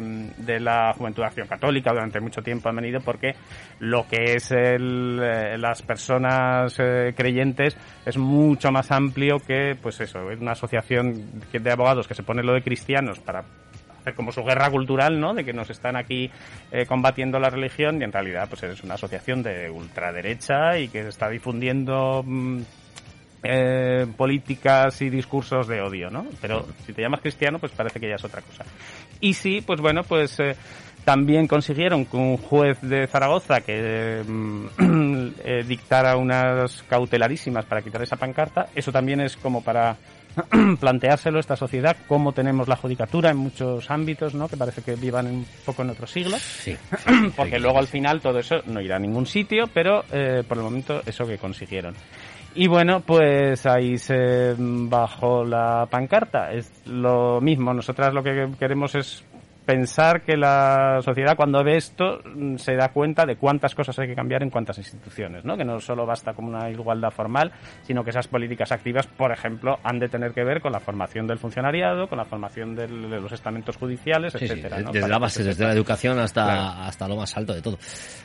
la 0.61 0.93
Juventud 0.93 1.23
Acción 1.23 1.45
Católica, 1.45 1.91
durante 1.91 2.21
mucho 2.21 2.41
tiempo 2.41 2.69
han 2.69 2.77
venido 2.77 3.01
porque 3.01 3.35
lo 3.79 4.07
que 4.07 4.35
es 4.35 4.51
el, 4.51 5.19
eh, 5.21 5.57
las 5.57 5.81
personas 5.81 6.73
eh, 6.79 7.13
creyentes 7.17 7.75
es 8.05 8.17
mucho 8.17 8.71
más 8.71 8.89
amplio 8.91 9.39
que, 9.45 9.75
pues 9.81 9.99
eso, 9.99 10.31
es 10.31 10.39
una 10.39 10.51
asociación 10.53 11.41
de 11.51 11.71
abogados 11.71 12.07
que 12.07 12.15
se 12.15 12.23
pone 12.23 12.43
lo 12.43 12.53
de 12.53 12.61
cristianos 12.61 13.19
para 13.19 13.43
como 14.15 14.31
su 14.31 14.43
guerra 14.43 14.69
cultural, 14.69 15.19
¿no? 15.19 15.33
De 15.33 15.45
que 15.45 15.53
nos 15.53 15.69
están 15.69 15.95
aquí 15.95 16.29
eh, 16.71 16.85
combatiendo 16.85 17.39
la 17.39 17.49
religión 17.49 18.01
y 18.01 18.03
en 18.03 18.11
realidad 18.11 18.47
pues 18.49 18.63
es 18.63 18.83
una 18.83 18.95
asociación 18.95 19.41
de 19.41 19.69
ultraderecha 19.69 20.77
y 20.77 20.89
que 20.89 21.07
está 21.07 21.29
difundiendo 21.29 22.23
mm, 22.25 22.61
eh, 23.43 24.07
políticas 24.15 25.01
y 25.01 25.09
discursos 25.09 25.67
de 25.67 25.81
odio, 25.81 26.09
¿no? 26.09 26.25
Pero 26.41 26.65
si 26.85 26.93
te 26.93 27.01
llamas 27.01 27.21
cristiano, 27.21 27.59
pues 27.59 27.71
parece 27.71 27.99
que 27.99 28.09
ya 28.09 28.15
es 28.15 28.23
otra 28.23 28.41
cosa. 28.41 28.63
Y 29.19 29.33
sí, 29.33 29.61
pues 29.61 29.81
bueno, 29.81 30.03
pues 30.03 30.39
eh, 30.39 30.55
también 31.03 31.47
consiguieron 31.47 32.05
que 32.05 32.17
un 32.17 32.37
juez 32.37 32.79
de 32.81 33.07
Zaragoza 33.07 33.61
que 33.61 34.23
mm, 34.25 35.27
dictara 35.67 36.17
unas 36.17 36.83
cautelarísimas 36.83 37.65
para 37.65 37.81
quitar 37.81 38.01
esa 38.01 38.15
pancarta, 38.15 38.67
eso 38.75 38.91
también 38.91 39.19
es 39.21 39.35
como 39.37 39.63
para 39.63 39.97
planteárselo 40.79 41.39
esta 41.39 41.55
sociedad, 41.55 41.95
cómo 42.07 42.31
tenemos 42.31 42.67
la 42.67 42.75
judicatura 42.75 43.29
en 43.29 43.37
muchos 43.37 43.89
ámbitos, 43.91 44.33
¿no? 44.33 44.47
Que 44.47 44.57
parece 44.57 44.81
que 44.81 44.95
vivan 44.95 45.27
un 45.27 45.45
poco 45.65 45.81
en 45.83 45.91
otros 45.91 46.11
siglos. 46.11 46.41
Sí. 46.63 46.77
Porque 47.35 47.59
luego 47.59 47.77
al 47.77 47.87
final 47.87 48.21
todo 48.21 48.39
eso 48.39 48.55
no 48.67 48.79
irá 48.79 48.95
a 48.95 48.99
ningún 48.99 49.25
sitio, 49.25 49.65
pero 49.73 50.05
eh, 50.13 50.43
por 50.47 50.57
el 50.57 50.63
momento 50.63 51.01
eso 51.05 51.25
que 51.25 51.37
consiguieron. 51.37 51.93
Y 52.55 52.67
bueno, 52.67 53.01
pues 53.01 53.65
ahí 53.65 53.97
se 53.97 54.55
bajó 54.57 55.43
la 55.43 55.87
pancarta. 55.89 56.51
Es 56.51 56.71
lo 56.85 57.41
mismo. 57.41 57.73
Nosotras 57.73 58.13
lo 58.13 58.23
que 58.23 58.49
queremos 58.59 58.93
es 58.95 59.23
pensar 59.65 60.21
que 60.21 60.37
la 60.37 60.99
sociedad 61.01 61.35
cuando 61.35 61.63
ve 61.63 61.77
esto 61.77 62.21
mm, 62.23 62.57
se 62.57 62.75
da 62.75 62.89
cuenta 62.89 63.25
de 63.25 63.35
cuántas 63.35 63.75
cosas 63.75 63.97
hay 63.99 64.07
que 64.07 64.15
cambiar 64.15 64.43
en 64.43 64.49
cuántas 64.49 64.77
instituciones, 64.77 65.45
¿no? 65.45 65.57
Que 65.57 65.65
no 65.65 65.79
solo 65.79 66.05
basta 66.05 66.33
con 66.33 66.45
una 66.45 66.69
igualdad 66.69 67.11
formal, 67.11 67.51
sino 67.83 68.03
que 68.03 68.09
esas 68.09 68.27
políticas 68.27 68.71
activas, 68.71 69.07
por 69.07 69.31
ejemplo, 69.31 69.79
han 69.83 69.99
de 69.99 70.09
tener 70.09 70.33
que 70.33 70.43
ver 70.43 70.61
con 70.61 70.71
la 70.71 70.79
formación 70.79 71.27
del 71.27 71.37
funcionariado, 71.37 72.07
con 72.07 72.17
la 72.17 72.25
formación 72.25 72.75
de 72.75 72.87
los 72.87 73.31
estamentos 73.31 73.77
judiciales, 73.77 74.35
etcétera. 74.35 74.81
Desde 74.91 75.07
la 75.07 75.19
base, 75.19 75.43
desde 75.43 75.63
la 75.65 75.73
educación 75.73 76.19
hasta, 76.19 76.85
hasta 76.85 77.07
lo 77.07 77.15
más 77.15 77.35
alto 77.37 77.53
de 77.53 77.61
todo. 77.61 77.77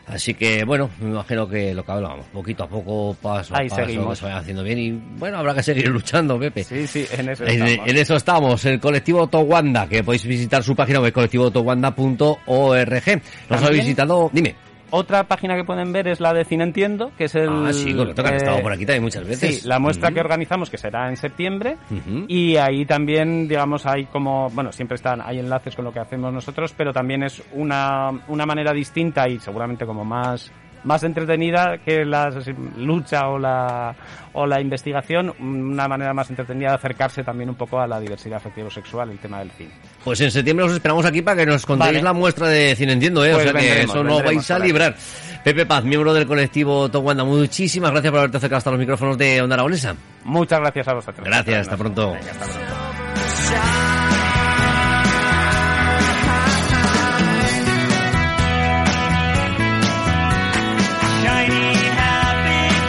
Así 0.07 0.35
que, 0.35 0.64
bueno, 0.64 0.90
me 1.01 1.11
imagino 1.11 1.48
que 1.48 1.74
lo 1.74 1.85
que 1.85 1.92
hablábamos, 1.92 2.27
poquito 2.27 2.64
a 2.64 2.68
poco, 2.68 3.16
paso 3.20 3.55
a 3.55 3.59
paso, 3.59 4.14
se 4.14 4.24
vaya 4.24 4.38
haciendo 4.38 4.62
bien 4.62 4.79
y, 4.79 4.90
bueno, 4.92 5.38
habrá 5.38 5.55
que 5.55 5.62
seguir 5.62 5.88
luchando, 5.88 6.38
Pepe. 6.38 6.64
Sí, 6.64 6.87
sí, 6.87 7.07
en 7.12 7.29
eso 7.29 7.44
estamos. 7.44 7.88
En, 7.88 7.96
eso 7.96 8.16
estamos, 8.16 8.64
el 8.64 8.81
colectivo 8.81 9.27
Towanda, 9.27 9.87
que 9.87 10.03
podéis 10.03 10.27
visitar 10.27 10.62
su 10.62 10.74
página 10.74 11.01
web 11.01 11.12
colectivotowanda.org. 11.28 13.22
Nos 13.48 13.62
ha 13.62 13.70
visitado, 13.70 14.30
dime. 14.32 14.54
Otra 14.90 15.24
página 15.24 15.54
que 15.54 15.64
pueden 15.64 15.92
ver 15.92 16.08
es 16.08 16.18
la 16.18 16.32
de 16.32 16.46
Cine 16.46 16.64
Entiendo, 16.64 17.12
que 17.18 17.24
es 17.24 17.34
el... 17.34 17.50
Ah, 17.50 17.74
sí, 17.74 17.94
correcto, 17.94 18.22
que 18.22 18.28
han 18.30 18.36
estado 18.36 18.62
por 18.62 18.72
aquí 18.72 18.86
también 18.86 19.02
muchas 19.02 19.26
veces. 19.26 19.60
Sí, 19.60 19.68
la 19.68 19.78
muestra 19.78 20.10
que 20.12 20.20
organizamos, 20.20 20.70
que 20.70 20.78
será 20.78 21.10
en 21.10 21.16
septiembre, 21.18 21.76
y 22.26 22.56
ahí 22.56 22.86
también, 22.86 23.46
digamos, 23.46 23.84
hay 23.84 24.06
como, 24.06 24.48
bueno, 24.48 24.72
siempre 24.72 24.94
están, 24.94 25.20
hay 25.20 25.40
enlaces 25.40 25.76
con 25.76 25.84
lo 25.84 25.92
que 25.92 26.00
hacemos 26.00 26.32
nosotros, 26.32 26.72
pero 26.74 26.94
también 26.94 27.22
es 27.22 27.42
una, 27.52 28.08
una 28.28 28.46
manera 28.46 28.72
distinta 28.72 29.28
y 29.28 29.38
seguramente 29.38 29.84
como 29.84 30.06
más 30.06 30.50
más 30.84 31.02
entretenida 31.02 31.78
que 31.78 32.04
la 32.04 32.30
lucha 32.76 33.28
o 33.28 33.38
la, 33.38 33.94
o 34.32 34.46
la 34.46 34.60
investigación, 34.60 35.34
una 35.40 35.88
manera 35.88 36.14
más 36.14 36.30
entretenida 36.30 36.70
de 36.70 36.74
acercarse 36.76 37.24
también 37.24 37.50
un 37.50 37.56
poco 37.56 37.80
a 37.80 37.86
la 37.86 38.00
diversidad 38.00 38.36
afectivo-sexual, 38.36 39.10
el 39.10 39.18
tema 39.18 39.40
del 39.40 39.50
cine. 39.50 39.70
Pues 40.04 40.20
en 40.20 40.30
septiembre 40.30 40.66
os 40.66 40.72
esperamos 40.72 41.04
aquí 41.04 41.22
para 41.22 41.38
que 41.38 41.46
nos 41.46 41.66
contéis 41.66 42.02
la 42.02 42.12
muestra 42.12 42.48
de 42.48 42.74
Cine 42.76 42.92
Entiendo, 42.92 43.24
¿eh? 43.24 43.32
o 43.32 43.34
pues 43.34 43.50
sea 43.50 43.52
que 43.52 43.82
eso 43.82 44.02
no 44.04 44.22
vais 44.22 44.50
a 44.50 44.58
librar. 44.58 44.96
Pepe 45.44 45.66
Paz, 45.66 45.84
miembro 45.84 46.12
del 46.12 46.26
colectivo 46.26 46.90
Togwanda, 46.90 47.24
muchísimas 47.24 47.90
gracias 47.90 48.10
por 48.10 48.18
haberte 48.18 48.36
acercado 48.38 48.58
hasta 48.58 48.70
los 48.70 48.80
micrófonos 48.80 49.16
de 49.16 49.40
Onda 49.40 49.54
Aragonesa. 49.54 49.94
Muchas 50.24 50.60
gracias 50.60 50.88
a 50.88 50.94
vosotros. 50.94 51.24
Gracias, 51.24 51.60
hasta 51.60 51.76
pronto. 51.76 52.14
hasta 52.14 52.44
pronto. 52.44 52.88